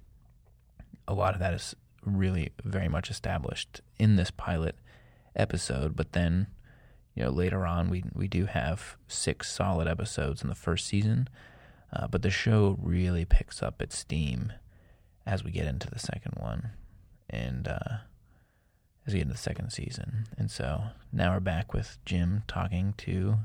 a 1.07 1.13
lot 1.13 1.33
of 1.33 1.39
that 1.39 1.53
is 1.53 1.75
really 2.03 2.51
very 2.63 2.87
much 2.87 3.09
established 3.09 3.81
in 3.97 4.15
this 4.15 4.31
pilot 4.31 4.75
episode. 5.35 5.95
But 5.95 6.13
then, 6.13 6.47
you 7.15 7.23
know, 7.23 7.29
later 7.29 7.65
on, 7.65 7.89
we, 7.89 8.03
we 8.13 8.27
do 8.27 8.45
have 8.45 8.97
six 9.07 9.51
solid 9.51 9.87
episodes 9.87 10.41
in 10.41 10.49
the 10.49 10.55
first 10.55 10.87
season. 10.87 11.27
Uh, 11.93 12.07
but 12.07 12.21
the 12.21 12.29
show 12.29 12.77
really 12.81 13.25
picks 13.25 13.63
up 13.63 13.81
its 13.81 13.97
steam 13.97 14.51
as 15.25 15.43
we 15.43 15.51
get 15.51 15.67
into 15.67 15.89
the 15.89 15.99
second 15.99 16.33
one. 16.37 16.71
And, 17.29 17.67
uh, 17.67 17.97
as 19.05 19.13
we 19.13 19.19
get 19.19 19.23
into 19.27 19.33
the 19.33 19.39
second 19.39 19.69
season. 19.71 20.25
And 20.37 20.49
so 20.49 20.85
now 21.11 21.33
we're 21.33 21.39
back 21.39 21.73
with 21.73 21.97
Jim 22.05 22.43
talking 22.47 22.93
to 22.97 23.37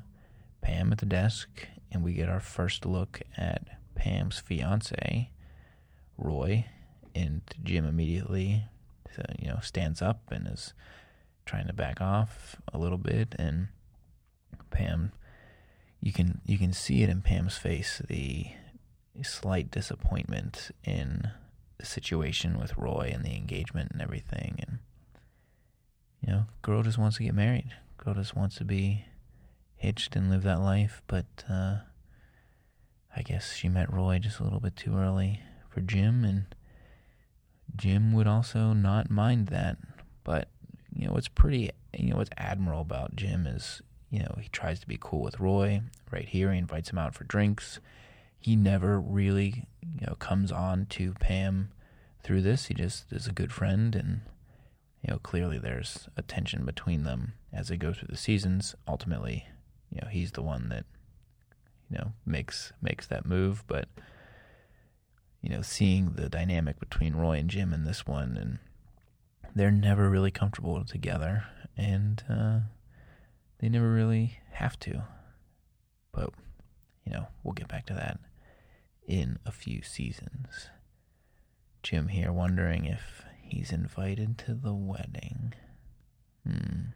Pam 0.61 0.93
at 0.93 0.99
the 0.99 1.07
desk, 1.07 1.67
and 1.91 2.03
we 2.05 2.13
get 2.13 2.29
our 2.29 2.41
first 2.41 2.85
look 2.85 3.23
at 3.37 3.79
Pam's 3.95 4.39
fiance, 4.39 5.31
Roy, 6.17 6.67
and 7.15 7.43
Jim 7.63 7.85
immediately 7.85 8.65
you 9.39 9.49
know, 9.49 9.59
stands 9.63 10.01
up 10.01 10.23
and 10.31 10.47
is 10.47 10.73
trying 11.45 11.67
to 11.67 11.73
back 11.73 12.01
off 12.01 12.57
a 12.73 12.79
little 12.79 12.99
bit, 12.99 13.35
and 13.39 13.69
Pam, 14.71 15.13
you 16.01 16.13
can 16.13 16.41
you 16.47 16.59
can 16.59 16.73
see 16.73 17.03
it 17.03 17.09
in 17.09 17.23
Pam's 17.23 17.57
face 17.57 18.01
the 18.09 18.47
slight 19.23 19.71
disappointment 19.71 20.71
in 20.85 21.31
the 21.79 21.87
situation 21.87 22.59
with 22.59 22.77
Roy 22.77 23.11
and 23.13 23.25
the 23.25 23.35
engagement 23.37 23.91
and 23.93 24.01
everything, 24.01 24.59
and 24.61 24.79
you 26.21 26.33
know, 26.33 26.45
girl 26.63 26.83
just 26.83 26.99
wants 26.99 27.17
to 27.17 27.25
get 27.25 27.35
married. 27.35 27.73
Girl 27.97 28.15
just 28.15 28.37
wants 28.37 28.57
to 28.57 28.65
be 28.65 29.05
hitched 29.81 30.15
and 30.15 30.31
live 30.31 30.43
that 30.43 30.61
life, 30.61 31.01
but 31.07 31.25
uh, 31.49 31.79
I 33.17 33.23
guess 33.23 33.55
she 33.55 33.67
met 33.67 33.93
Roy 33.93 34.19
just 34.19 34.39
a 34.39 34.45
little 34.45 34.61
bit 34.61 34.77
too 34.77 34.95
early 34.95 35.41
for 35.71 35.81
Jim, 35.81 36.23
and 36.23 36.55
Jim 37.75 38.13
would 38.13 38.27
also 38.27 38.75
not 38.75 39.11
mind 39.11 39.47
that. 39.47 39.79
But 40.23 40.49
you 40.95 41.07
know, 41.07 41.15
what's 41.15 41.29
pretty, 41.29 41.71
you 41.97 42.11
know, 42.11 42.19
what's 42.19 42.31
admirable 42.37 42.83
about 42.83 43.17
Jim 43.17 43.47
is, 43.47 43.81
you 44.11 44.19
know, 44.21 44.37
he 44.39 44.51
tries 44.51 44.81
to 44.81 44.87
be 44.87 44.99
cool 45.01 45.23
with 45.23 45.41
Roy. 45.41 45.81
Right 46.11 46.29
here, 46.29 46.53
he 46.53 46.59
invites 46.59 46.91
him 46.91 46.99
out 46.99 47.15
for 47.15 47.25
drinks. 47.25 47.81
He 48.39 48.57
never 48.57 49.01
really, 49.01 49.65
you 49.99 50.07
know, 50.07 50.15
comes 50.17 50.53
on 50.53 50.87
to 50.91 51.15
Pam 51.15 51.71
through 52.23 52.43
this. 52.43 52.67
He 52.67 52.75
just 52.75 53.11
is 53.11 53.27
a 53.27 53.33
good 53.33 53.51
friend, 53.51 53.97
and 53.97 54.21
you 55.03 55.11
know, 55.11 55.21
clearly 55.23 55.59
there's 55.59 56.11
a 56.19 56.23
tension 56.23 56.67
between 56.67 57.05
them 57.05 57.33
as 57.51 57.69
they 57.69 57.79
go 57.79 57.95
through 57.95 58.09
the 58.11 58.19
seasons. 58.19 58.75
Ultimately, 58.87 59.47
you 59.91 60.01
know, 60.03 60.09
he's 60.09 60.33
the 60.33 60.43
one 60.43 60.69
that, 60.69 60.85
you 61.91 61.99
know, 61.99 62.13
makes 62.25 62.73
makes 62.81 63.07
that 63.09 63.27
move. 63.27 63.65
But 63.67 63.89
you 65.43 65.51
know, 65.51 65.63
seeing 65.63 66.13
the 66.13 66.29
dynamic 66.29 66.79
between 66.79 67.17
Roy 67.17 67.39
and 67.39 67.51
Jim 67.51 67.73
in 67.73 67.85
this 67.85 68.07
one, 68.07 68.37
and 68.37 68.59
they're 69.55 69.71
never 69.71 70.09
really 70.09 70.31
comfortable 70.31 70.85
together, 70.85 71.45
and 71.77 72.23
uh, 72.29 72.61
they 73.59 73.69
never 73.69 73.91
really 73.91 74.39
have 74.53 74.79
to. 74.81 75.03
But 76.13 76.31
you 77.05 77.13
know, 77.13 77.29
we'll 77.43 77.55
get 77.55 77.69
back 77.69 77.87
to 77.87 77.95
that 77.95 78.21
in 79.07 79.39
a 79.45 79.51
few 79.51 79.83
seasons. 79.83 80.69
Jim 81.83 82.09
here 82.09 82.33
wondering 82.33 82.85
if 82.85 83.25
he's 83.43 83.73
invited 83.73 84.39
to 84.39 84.55
the 84.55 84.75
wedding. 84.75 85.55
Hmm. 86.47 86.91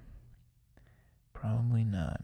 Probably 1.33 1.85
not. 1.85 2.21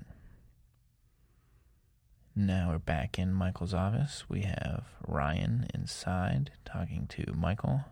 Now 2.37 2.69
we're 2.71 2.79
back 2.79 3.19
in 3.19 3.33
Michael's 3.33 3.75
office. 3.75 4.25
We 4.29 4.43
have 4.43 4.85
Ryan 5.07 5.67
inside 5.75 6.53
talking 6.65 7.09
to 7.09 7.33
Michael. 7.37 7.87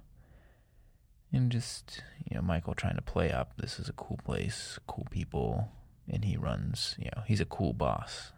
And 1.32 1.50
just, 1.50 2.02
you 2.24 2.36
know, 2.36 2.42
Michael 2.42 2.74
trying 2.74 2.94
to 2.94 3.02
play 3.02 3.32
up 3.32 3.54
this 3.56 3.80
is 3.80 3.88
a 3.88 3.92
cool 3.94 4.18
place, 4.24 4.78
cool 4.86 5.06
people, 5.10 5.72
and 6.08 6.24
he 6.24 6.36
runs, 6.36 6.94
you 6.98 7.10
know, 7.16 7.24
he's 7.26 7.40
a 7.40 7.44
cool 7.44 7.72
boss. 7.72 8.32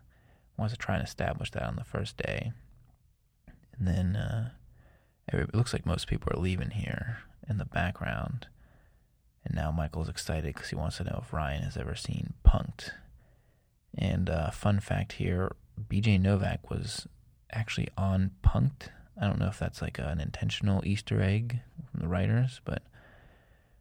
Wants 0.56 0.72
to 0.72 0.78
try 0.78 0.96
and 0.96 1.06
establish 1.06 1.50
that 1.50 1.64
on 1.64 1.76
the 1.76 1.84
first 1.84 2.16
day. 2.16 2.52
And 3.78 3.86
then 3.86 4.16
uh, 4.16 4.50
it 5.28 5.54
looks 5.54 5.74
like 5.74 5.84
most 5.84 6.08
people 6.08 6.32
are 6.32 6.40
leaving 6.40 6.70
here 6.70 7.18
in 7.48 7.58
the 7.58 7.66
background. 7.66 8.46
And 9.44 9.54
now 9.54 9.70
Michael's 9.70 10.08
excited 10.08 10.54
because 10.54 10.70
he 10.70 10.76
wants 10.76 10.96
to 10.96 11.04
know 11.04 11.20
if 11.22 11.32
Ryan 11.32 11.62
has 11.62 11.76
ever 11.76 11.94
seen 11.94 12.32
Punk'd. 12.42 12.92
And 13.96 14.30
uh, 14.30 14.50
fun 14.50 14.80
fact 14.80 15.12
here 15.12 15.52
BJ 15.88 16.20
Novak 16.20 16.70
was 16.70 17.06
actually 17.52 17.88
on 17.96 18.32
Punk'd. 18.42 18.90
I 19.20 19.26
don't 19.26 19.38
know 19.38 19.48
if 19.48 19.58
that's 19.58 19.82
like 19.82 19.98
an 19.98 20.20
intentional 20.20 20.82
Easter 20.86 21.20
egg 21.20 21.60
from 21.90 22.00
the 22.00 22.08
writers, 22.08 22.60
but 22.64 22.82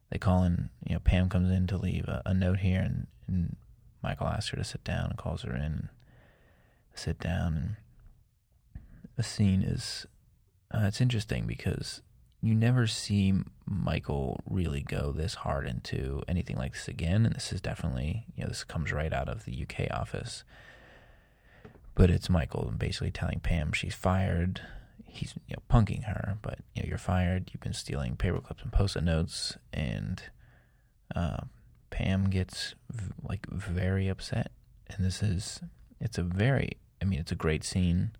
they 0.09 0.17
call 0.17 0.43
in, 0.43 0.69
you 0.85 0.95
know, 0.95 0.99
Pam 0.99 1.29
comes 1.29 1.49
in 1.51 1.67
to 1.67 1.77
leave 1.77 2.05
a, 2.07 2.21
a 2.25 2.33
note 2.33 2.59
here, 2.59 2.81
and, 2.81 3.07
and, 3.27 3.55
Michael 4.01 4.27
asks 4.27 4.51
her 4.51 4.55
to 4.55 4.63
sit 4.63 4.81
down 4.85 5.09
and 5.09 5.17
calls 5.17 5.41
her 5.41 5.53
in, 5.53 5.61
and 5.61 5.89
sit 6.93 7.19
down, 7.19 7.53
and 7.53 7.75
the 9.17 9.23
scene 9.23 9.61
is, 9.61 10.05
uh, 10.73 10.85
it's 10.85 11.01
interesting 11.01 11.45
because 11.45 12.01
you 12.41 12.55
never 12.55 12.87
see 12.87 13.33
Michael 13.65 14.39
really 14.49 14.81
go 14.81 15.11
this 15.11 15.35
hard 15.35 15.67
into 15.67 16.23
anything 16.29 16.55
like 16.55 16.71
this 16.71 16.87
again, 16.87 17.25
and 17.25 17.35
this 17.35 17.51
is 17.51 17.59
definitely, 17.59 18.25
you 18.37 18.43
know, 18.43 18.47
this 18.47 18.63
comes 18.63 18.93
right 18.93 19.11
out 19.11 19.27
of 19.27 19.43
the 19.43 19.63
UK 19.63 19.91
office 19.91 20.45
but 21.95 22.09
it's 22.09 22.29
Michael 22.29 22.73
basically 22.77 23.11
telling 23.11 23.39
Pam 23.39 23.71
she's 23.71 23.95
fired. 23.95 24.61
He's 25.03 25.33
you 25.47 25.55
know 25.55 25.63
punking 25.69 26.05
her, 26.05 26.37
but 26.41 26.59
you 26.73 26.83
know 26.83 26.89
you're 26.89 26.97
fired. 26.97 27.49
You've 27.51 27.61
been 27.61 27.73
stealing 27.73 28.15
paper 28.15 28.39
clips 28.39 28.63
and 28.63 28.71
post-it 28.71 29.03
notes, 29.03 29.57
and 29.73 30.21
uh, 31.15 31.41
Pam 31.89 32.29
gets 32.29 32.75
v- 32.91 33.13
like 33.23 33.47
very 33.49 34.07
upset. 34.07 34.51
And 34.87 35.05
this 35.05 35.21
is 35.21 35.61
it's 35.99 36.17
a 36.17 36.23
very 36.23 36.77
I 37.01 37.05
mean 37.05 37.19
it's 37.19 37.31
a 37.31 37.35
great 37.35 37.63
scene, 37.63 38.11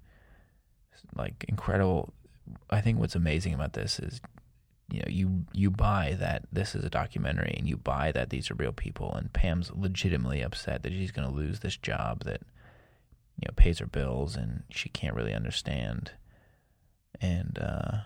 like 1.16 1.46
incredible. 1.48 2.14
I 2.70 2.82
think 2.82 3.00
what's 3.00 3.16
amazing 3.16 3.54
about 3.54 3.74
this 3.74 4.00
is 4.00 4.22
you 4.92 5.00
know 5.00 5.08
you 5.08 5.46
you 5.54 5.70
buy 5.70 6.16
that 6.20 6.46
this 6.52 6.76
is 6.76 6.84
a 6.84 6.90
documentary 6.90 7.54
and 7.58 7.68
you 7.68 7.78
buy 7.78 8.12
that 8.12 8.30
these 8.30 8.50
are 8.50 8.56
real 8.56 8.72
people 8.72 9.14
and 9.14 9.32
Pam's 9.34 9.72
legitimately 9.76 10.42
upset 10.42 10.84
that 10.84 10.92
she's 10.92 11.12
going 11.12 11.28
to 11.28 11.34
lose 11.34 11.60
this 11.60 11.78
job 11.78 12.24
that 12.26 12.42
you 13.42 13.48
know 13.48 13.54
pays 13.56 13.80
her 13.80 13.86
bills 13.86 14.36
and 14.36 14.64
she 14.70 14.90
can't 14.90 15.16
really 15.16 15.34
understand. 15.34 16.12
And 17.22 17.60
uh 17.60 17.98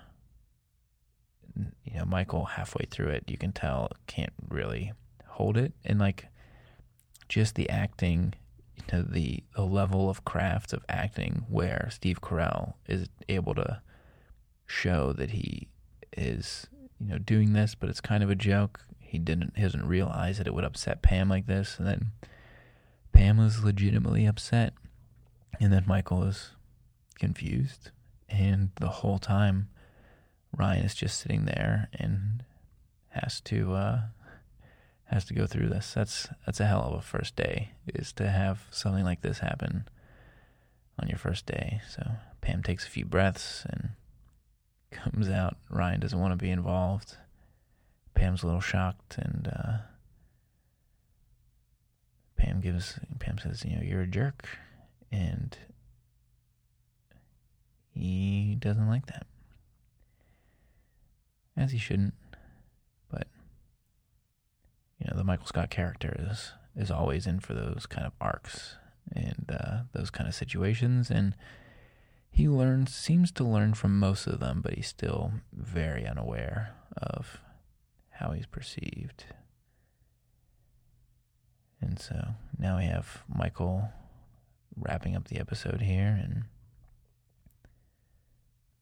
you 1.85 1.99
know 1.99 2.05
michael 2.05 2.45
halfway 2.45 2.83
through 2.89 3.09
it 3.09 3.23
you 3.27 3.37
can 3.37 3.51
tell 3.51 3.91
can't 4.07 4.33
really 4.49 4.93
hold 5.27 5.57
it. 5.57 5.73
And 5.85 5.99
like 5.99 6.27
just 7.29 7.55
the 7.55 7.69
acting 7.69 8.33
you 8.75 8.83
know 8.91 9.03
the, 9.03 9.43
the 9.55 9.63
level 9.63 10.09
of 10.09 10.25
craft 10.25 10.73
of 10.73 10.83
acting 10.89 11.45
where 11.47 11.89
steve 11.91 12.21
carell 12.21 12.73
is 12.87 13.07
able 13.29 13.53
to 13.55 13.81
show 14.65 15.13
that 15.13 15.31
he 15.31 15.67
is 16.17 16.67
you 16.99 17.07
know 17.07 17.17
doing 17.17 17.53
this 17.53 17.75
but 17.75 17.89
it's 17.89 18.01
kind 18.01 18.23
of 18.23 18.29
a 18.29 18.35
joke. 18.35 18.81
He 18.99 19.19
didn't 19.19 19.53
he 19.55 19.61
doesn't 19.61 19.87
realize 19.87 20.37
that 20.37 20.47
it 20.47 20.53
would 20.53 20.63
upset 20.63 21.01
pam 21.01 21.29
like 21.29 21.45
this. 21.45 21.77
And 21.77 21.87
then 21.87 22.11
pam 23.11 23.37
was 23.37 23.63
legitimately 23.63 24.25
upset 24.25 24.73
and 25.59 25.71
then 25.71 25.83
Michael 25.87 26.23
is 26.23 26.51
confused. 27.19 27.91
And 28.29 28.71
the 28.79 28.87
whole 28.87 29.19
time, 29.19 29.69
Ryan 30.55 30.85
is 30.85 30.95
just 30.95 31.19
sitting 31.19 31.45
there 31.45 31.89
and 31.93 32.43
has 33.09 33.39
to 33.41 33.73
uh, 33.73 34.01
has 35.05 35.25
to 35.25 35.33
go 35.33 35.45
through 35.45 35.69
this. 35.69 35.93
That's 35.93 36.27
that's 36.45 36.59
a 36.59 36.65
hell 36.65 36.83
of 36.83 36.93
a 36.93 37.01
first 37.01 37.35
day. 37.35 37.71
Is 37.87 38.11
to 38.13 38.29
have 38.29 38.65
something 38.71 39.03
like 39.03 39.21
this 39.21 39.39
happen 39.39 39.87
on 40.99 41.07
your 41.09 41.17
first 41.17 41.45
day. 41.45 41.81
So 41.89 42.03
Pam 42.41 42.63
takes 42.63 42.85
a 42.87 42.89
few 42.89 43.05
breaths 43.05 43.65
and 43.69 43.89
comes 44.91 45.29
out. 45.29 45.57
Ryan 45.69 45.99
doesn't 45.99 46.19
want 46.19 46.31
to 46.31 46.43
be 46.43 46.51
involved. 46.51 47.17
Pam's 48.13 48.43
a 48.43 48.45
little 48.45 48.61
shocked, 48.61 49.17
and 49.17 49.47
uh, 49.47 49.77
Pam 52.37 52.61
gives 52.61 52.99
Pam 53.19 53.37
says, 53.37 53.65
"You 53.65 53.75
know, 53.77 53.81
you're 53.81 54.01
a 54.01 54.07
jerk." 54.07 54.47
And 55.13 55.56
he 57.91 58.58
doesn't 58.60 58.88
like 58.88 59.06
that. 59.06 59.28
As 61.56 61.71
he 61.71 61.78
shouldn't. 61.78 62.15
But 63.12 63.28
you 64.99 65.06
know, 65.08 65.15
the 65.15 65.23
Michael 65.23 65.45
Scott 65.45 65.69
character 65.69 66.15
is 66.19 66.54
is 66.76 66.89
always 66.89 67.28
in 67.28 67.39
for 67.39 67.54
those 67.54 67.86
kind 67.86 68.08
of 68.08 68.13
arcs 68.19 68.78
and 69.15 69.45
uh, 69.54 69.82
those 69.93 70.10
kind 70.10 70.28
of 70.28 70.34
situations 70.34 71.12
and 71.12 71.36
he 72.32 72.49
learns 72.49 72.95
seems 72.95 73.32
to 73.34 73.43
learn 73.43 73.76
from 73.76 73.99
most 73.99 74.26
of 74.26 74.39
them, 74.39 74.62
but 74.63 74.73
he's 74.73 74.88
still 74.88 75.34
very 75.54 76.08
unaware 76.08 76.73
of 76.97 77.38
how 78.10 78.32
he's 78.32 78.47
perceived. 78.47 79.26
And 81.80 81.99
so 81.99 82.30
now 82.58 82.80
we 82.80 82.86
have 82.86 83.21
Michael 83.30 83.91
wrapping 84.75 85.15
up 85.15 85.27
the 85.27 85.39
episode 85.39 85.81
here, 85.81 86.19
and 86.21 86.43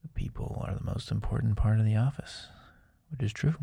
the 0.02 0.10
people 0.10 0.64
are 0.66 0.74
the 0.74 0.84
most 0.84 1.12
important 1.12 1.56
part 1.56 1.80
of 1.80 1.86
the 1.86 1.96
office, 1.96 2.48
which 3.10 3.22
is 3.22 3.34
true. 3.34 3.56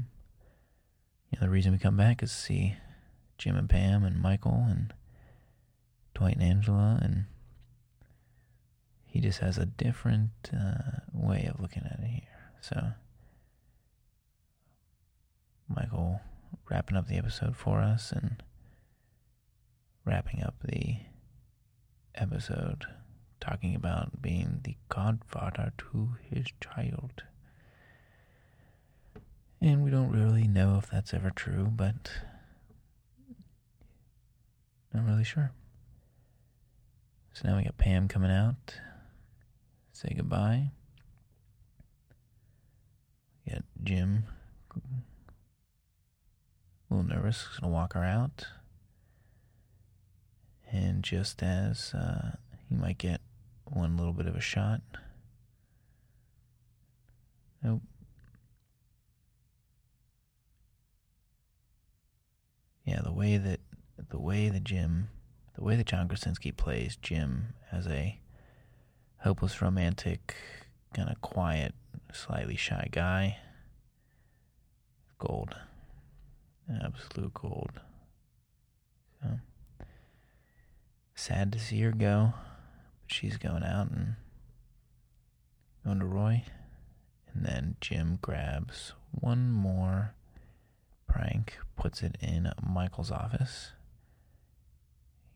You 1.31 1.39
know, 1.41 1.47
the 1.47 1.51
reason 1.51 1.73
we 1.73 1.79
come 1.79 1.97
back 1.97 2.23
is 2.23 2.31
to 2.31 2.37
see 2.37 2.77
Jim 3.37 3.57
and 3.57 3.69
Pam 3.69 4.05
and 4.05 4.21
Michael 4.21 4.67
and 4.69 4.93
Dwight 6.15 6.35
and 6.37 6.43
Angela, 6.43 6.99
and 7.03 7.27
he 9.07 9.21
just 9.21 9.39
has 9.41 9.59
a 9.59 9.67
different 9.67 10.31
uh, 10.53 11.01
way 11.13 11.49
of 11.53 11.61
looking 11.61 11.85
at 11.85 12.01
it 12.01 12.07
here. 12.07 12.53
So, 12.61 12.93
Michael 15.69 16.21
wrapping 16.71 16.97
up 16.97 17.09
the 17.09 17.17
episode 17.17 17.57
for 17.57 17.81
us 17.81 18.13
and 18.13 18.43
wrapping 20.05 20.43
up 20.43 20.55
the 20.65 20.97
episode 22.21 22.87
talking 23.41 23.75
about 23.75 24.21
being 24.21 24.61
the 24.65 24.77
godfather 24.89 25.73
to 25.79 26.11
his 26.31 26.47
child. 26.61 27.23
And 29.61 29.83
we 29.83 29.91
don't 29.91 30.11
really 30.11 30.47
know 30.47 30.79
if 30.79 30.91
that's 30.91 31.15
ever 31.15 31.31
true, 31.31 31.69
but 31.71 32.11
not 34.93 35.05
really 35.07 35.25
sure. 35.25 35.53
So 37.33 37.49
now 37.49 37.57
we 37.57 37.65
got 37.65 37.79
Pam 37.79 38.09
coming 38.09 38.31
out. 38.31 38.81
Say 39.93 40.15
goodbye. 40.17 40.71
We 43.45 43.53
got 43.53 43.65
Jim. 43.83 44.25
A 46.91 46.95
little 46.95 47.09
nervous. 47.09 47.47
Gonna 47.61 47.73
walk 47.73 47.95
her 47.95 48.05
out. 48.05 48.47
And 50.71 51.03
just 51.03 51.43
as 51.43 51.95
uh, 51.95 52.37
he 52.69 52.75
might 52.75 52.99
get 52.99 53.21
one 53.65 53.97
little 53.97 54.13
bit 54.13 54.27
of 54.27 54.37
a 54.37 54.41
shot. 54.41 54.81
Nope. 57.63 57.83
Yeah, 62.85 63.01
the 63.03 63.13
way 63.13 63.37
that 63.37 63.61
the 64.11 64.19
way 64.19 64.49
that 64.49 64.65
Jim, 64.65 65.09
the 65.55 65.65
way 65.65 65.77
that 65.77 65.87
John 65.87 66.09
Krasinski 66.09 66.53
plays 66.53 66.97
Jim 66.97 67.55
as 67.71 67.87
a 67.87 68.19
hopeless 69.19 69.61
romantic, 69.61 70.35
kind 70.95 71.11
of 71.11 71.21
quiet, 71.21 71.75
slightly 72.13 72.57
shy 72.57 72.89
guy. 72.91 73.39
Gold. 75.19 75.57
Absolute 76.83 77.35
gold. 77.35 77.81
So 79.21 79.29
sad 81.19 81.51
to 81.53 81.59
see 81.59 81.81
her 81.81 81.91
go, 81.91 82.33
but 83.03 83.13
she's 83.13 83.37
going 83.37 83.65
out 83.65 83.91
and 83.91 84.15
going 85.85 85.99
to 85.99 86.07
Roy. 86.07 86.45
And 87.35 87.45
then 87.45 87.77
Jim 87.81 88.19
grabs 88.23 88.93
one 89.11 89.51
more 89.51 90.15
prank, 91.09 91.59
puts 91.77 92.03
it 92.03 92.17
in 92.21 92.53
Michael's 92.65 93.11
office. 93.11 93.73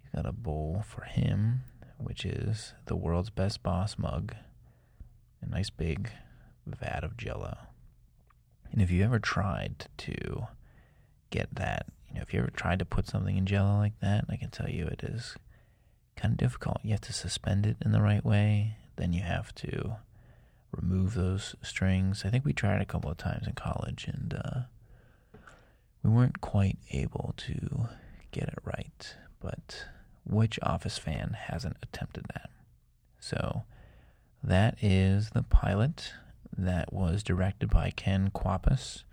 He's 0.01 0.11
got 0.14 0.25
a 0.25 0.33
bowl 0.33 0.85
for 0.87 1.03
him, 1.03 1.64
which 1.99 2.25
is 2.25 2.75
the 2.87 2.97
world's 2.97 3.31
best 3.31 3.62
boss 3.64 3.99
mug, 3.99 4.35
a 5.40 5.47
nice 5.47 5.71
big 5.71 6.11
vat 6.64 7.03
of 7.03 7.16
jello. 7.16 7.59
And 8.71 8.81
if 8.81 8.90
you 8.90 9.03
ever 9.03 9.18
tried 9.18 9.87
to 9.99 10.47
get 11.31 11.55
that, 11.57 11.87
you 12.09 12.14
know, 12.14 12.23
if 12.23 12.33
you 12.33 12.38
ever 12.38 12.51
tried 12.51 12.79
to 12.79 12.85
put 12.85 13.09
something 13.09 13.37
in 13.37 13.47
jello 13.47 13.79
like 13.79 13.99
that, 14.01 14.27
I 14.29 14.37
can 14.37 14.51
tell 14.51 14.68
you 14.68 14.87
it 14.87 15.03
is 15.03 15.37
kind 16.16 16.33
of 16.33 16.38
difficult. 16.38 16.79
You 16.83 16.90
have 16.92 17.01
to 17.03 17.12
suspend 17.12 17.66
it 17.66 17.77
in 17.85 17.92
the 17.92 18.03
right 18.03 18.25
way, 18.25 18.77
then 18.96 19.12
you 19.12 19.22
have 19.22 19.55
to 19.57 19.96
remove 20.70 21.14
those 21.14 21.55
strings. 21.62 22.25
I 22.25 22.31
think 22.31 22.44
we 22.44 22.53
tried 22.53 22.81
a 22.81 22.87
couple 22.87 23.11
of 23.11 23.18
times 23.18 23.46
in 23.46 23.55
college 23.55 24.07
and 24.07 24.35
uh, 24.35 24.61
we 26.03 26.11
weren't 26.11 26.40
quite 26.40 26.79
able 26.90 27.35
to 27.38 27.88
get 28.31 28.48
it 28.48 28.59
right. 28.64 29.16
But 29.40 29.87
which 30.25 30.59
Office 30.62 30.98
fan 30.98 31.37
hasn't 31.38 31.77
attempted 31.83 32.25
that? 32.35 32.51
So 33.18 33.64
that 34.42 34.77
is 34.83 35.31
the 35.31 35.42
pilot 35.42 36.14
that 36.57 36.92
was 36.92 37.22
directed 37.22 37.70
by 37.70 37.90
Ken 37.90 38.31
Kwapis, 38.31 39.05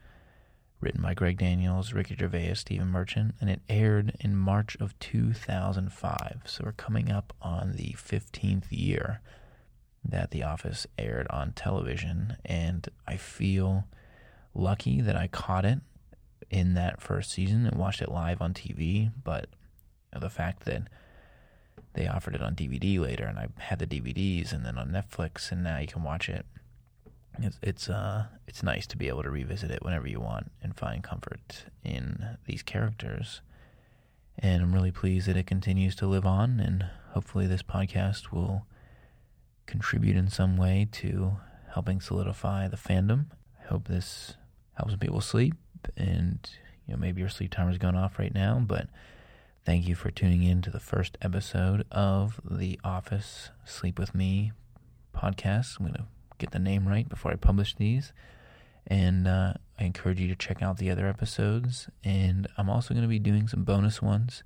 written 0.81 1.01
by 1.01 1.13
Greg 1.13 1.37
Daniels, 1.37 1.93
Ricky 1.93 2.15
Gervais, 2.15 2.53
Stephen 2.55 2.87
Merchant, 2.87 3.35
and 3.41 3.49
it 3.49 3.61
aired 3.67 4.15
in 4.19 4.35
March 4.35 4.77
of 4.79 4.97
2005. 4.99 6.41
So 6.45 6.63
we're 6.65 6.71
coming 6.71 7.11
up 7.11 7.33
on 7.41 7.73
the 7.75 7.95
15th 7.97 8.65
year 8.69 9.21
that 10.03 10.31
The 10.31 10.43
Office 10.43 10.87
aired 10.97 11.27
on 11.29 11.51
television, 11.51 12.37
and 12.45 12.87
I 13.07 13.17
feel 13.17 13.85
lucky 14.55 15.01
that 15.01 15.15
I 15.15 15.27
caught 15.27 15.65
it 15.65 15.79
in 16.49 16.73
that 16.73 17.01
first 17.01 17.31
season 17.31 17.65
and 17.65 17.77
watched 17.77 18.01
it 18.01 18.09
live 18.09 18.41
on 18.41 18.53
TV. 18.53 19.11
But 19.23 19.47
you 20.11 20.15
know, 20.15 20.19
the 20.21 20.29
fact 20.29 20.63
that 20.65 20.83
they 21.93 22.07
offered 22.07 22.35
it 22.35 22.41
on 22.41 22.55
DVD 22.55 22.99
later, 22.99 23.25
and 23.25 23.37
I 23.37 23.47
had 23.57 23.79
the 23.79 23.87
DVDs, 23.87 24.53
and 24.53 24.65
then 24.65 24.77
on 24.77 24.89
Netflix, 24.89 25.51
and 25.51 25.63
now 25.63 25.79
you 25.79 25.87
can 25.87 26.03
watch 26.03 26.29
it. 26.29 26.45
It's 27.41 27.59
it's 27.61 27.89
uh 27.89 28.25
it's 28.47 28.63
nice 28.63 28.87
to 28.87 28.97
be 28.97 29.07
able 29.07 29.23
to 29.23 29.29
revisit 29.29 29.71
it 29.71 29.83
whenever 29.83 30.07
you 30.07 30.19
want 30.19 30.51
and 30.61 30.75
find 30.75 31.03
comfort 31.03 31.65
in 31.83 32.37
these 32.45 32.63
characters. 32.63 33.41
And 34.37 34.63
I'm 34.63 34.73
really 34.73 34.91
pleased 34.91 35.27
that 35.27 35.37
it 35.37 35.47
continues 35.47 35.95
to 35.97 36.07
live 36.07 36.25
on, 36.25 36.59
and 36.59 36.85
hopefully 37.11 37.45
this 37.47 37.63
podcast 37.63 38.31
will 38.31 38.65
contribute 39.65 40.15
in 40.15 40.29
some 40.29 40.57
way 40.57 40.87
to 40.93 41.37
helping 41.73 42.01
solidify 42.01 42.67
the 42.67 42.77
fandom. 42.77 43.25
I 43.61 43.67
hope 43.67 43.87
this 43.87 44.35
helps 44.73 44.95
people 44.95 45.21
sleep 45.21 45.55
and 45.97 46.39
you 46.87 46.93
know 46.93 46.99
maybe 46.99 47.19
your 47.19 47.29
sleep 47.29 47.51
timer 47.51 47.71
is 47.71 47.77
going 47.77 47.95
off 47.95 48.17
right 48.17 48.33
now, 48.33 48.59
but 48.65 48.87
thank 49.65 49.87
you 49.87 49.95
for 49.95 50.09
tuning 50.09 50.43
in 50.43 50.61
to 50.61 50.71
the 50.71 50.79
first 50.79 51.17
episode 51.21 51.85
of 51.91 52.39
the 52.49 52.79
Office 52.83 53.49
Sleep 53.65 53.99
with 53.99 54.15
Me 54.15 54.51
podcast. 55.13 55.79
I'm 55.79 55.85
going 55.85 55.93
to 55.95 56.05
get 56.39 56.51
the 56.51 56.59
name 56.59 56.87
right 56.87 57.07
before 57.07 57.31
I 57.31 57.35
publish 57.35 57.75
these. 57.75 58.11
And 58.87 59.27
uh, 59.27 59.53
I 59.79 59.83
encourage 59.83 60.19
you 60.19 60.27
to 60.29 60.35
check 60.35 60.61
out 60.63 60.77
the 60.77 60.89
other 60.89 61.07
episodes. 61.07 61.89
And 62.03 62.47
I'm 62.57 62.69
also 62.69 62.93
going 62.93 63.03
to 63.03 63.09
be 63.09 63.19
doing 63.19 63.47
some 63.47 63.63
bonus 63.63 64.01
ones. 64.01 64.43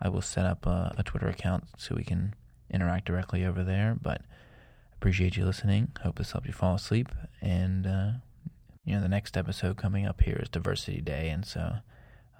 I 0.00 0.08
will 0.08 0.22
set 0.22 0.44
up 0.44 0.66
a, 0.66 0.94
a 0.98 1.02
Twitter 1.02 1.28
account 1.28 1.64
so 1.76 1.94
we 1.94 2.04
can 2.04 2.34
interact 2.70 3.06
directly 3.06 3.44
over 3.44 3.62
there. 3.62 3.96
But 4.00 4.22
Appreciate 4.96 5.36
you 5.36 5.44
listening. 5.44 5.92
Hope 6.02 6.16
this 6.16 6.32
helped 6.32 6.46
you 6.46 6.54
fall 6.54 6.74
asleep. 6.74 7.08
And, 7.42 7.86
uh, 7.86 8.10
you 8.84 8.94
know, 8.94 9.02
the 9.02 9.08
next 9.08 9.36
episode 9.36 9.76
coming 9.76 10.06
up 10.06 10.22
here 10.22 10.40
is 10.42 10.48
Diversity 10.48 11.02
Day. 11.02 11.28
And 11.28 11.44
so, 11.44 11.76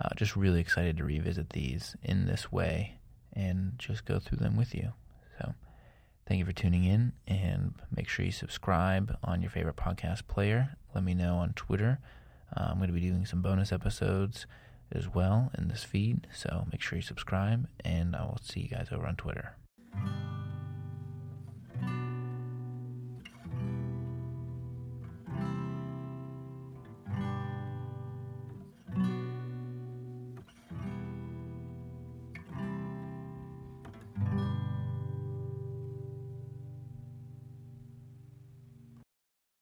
uh, 0.01 0.09
just 0.17 0.37
really 0.37 0.61
excited 0.61 0.97
to 0.97 1.05
revisit 1.05 1.51
these 1.51 1.97
in 2.03 2.25
this 2.27 2.51
way 2.51 2.99
and 3.35 3.75
just 3.79 4.07
go 4.07 4.19
through 4.19 4.39
them 4.39 4.57
with 4.57 4.75
you. 4.75 4.95
So, 5.39 5.55
thank 6.27 6.39
you 6.39 6.45
for 6.45 6.53
tuning 6.53 6.85
in 6.85 7.13
and 7.27 7.75
make 7.95 8.09
sure 8.09 8.25
you 8.25 8.33
subscribe 8.33 9.17
on 9.23 9.43
your 9.43 9.51
favorite 9.51 9.77
podcast 9.77 10.27
player. 10.27 10.77
Let 10.95 11.05
me 11.05 11.15
know 11.15 11.37
on 11.37 11.53
Twitter. 11.55 12.01
Uh, 12.57 12.69
I'm 12.71 12.77
going 12.77 12.89
to 12.89 12.93
be 12.95 13.01
doing 13.01 13.27
some 13.27 13.43
bonus 13.43 13.73
episodes 13.73 14.47
as 14.93 15.09
well 15.13 15.51
in 15.59 15.69
this 15.69 15.85
feed. 15.85 16.27
So, 16.33 16.67
make 16.71 16.81
sure 16.81 16.97
you 16.97 17.03
subscribe, 17.03 17.69
and 17.85 18.15
I 18.15 18.23
will 18.23 18.39
see 18.41 18.61
you 18.61 18.69
guys 18.69 18.89
over 18.93 19.07
on 19.07 19.17
Twitter. 19.17 19.57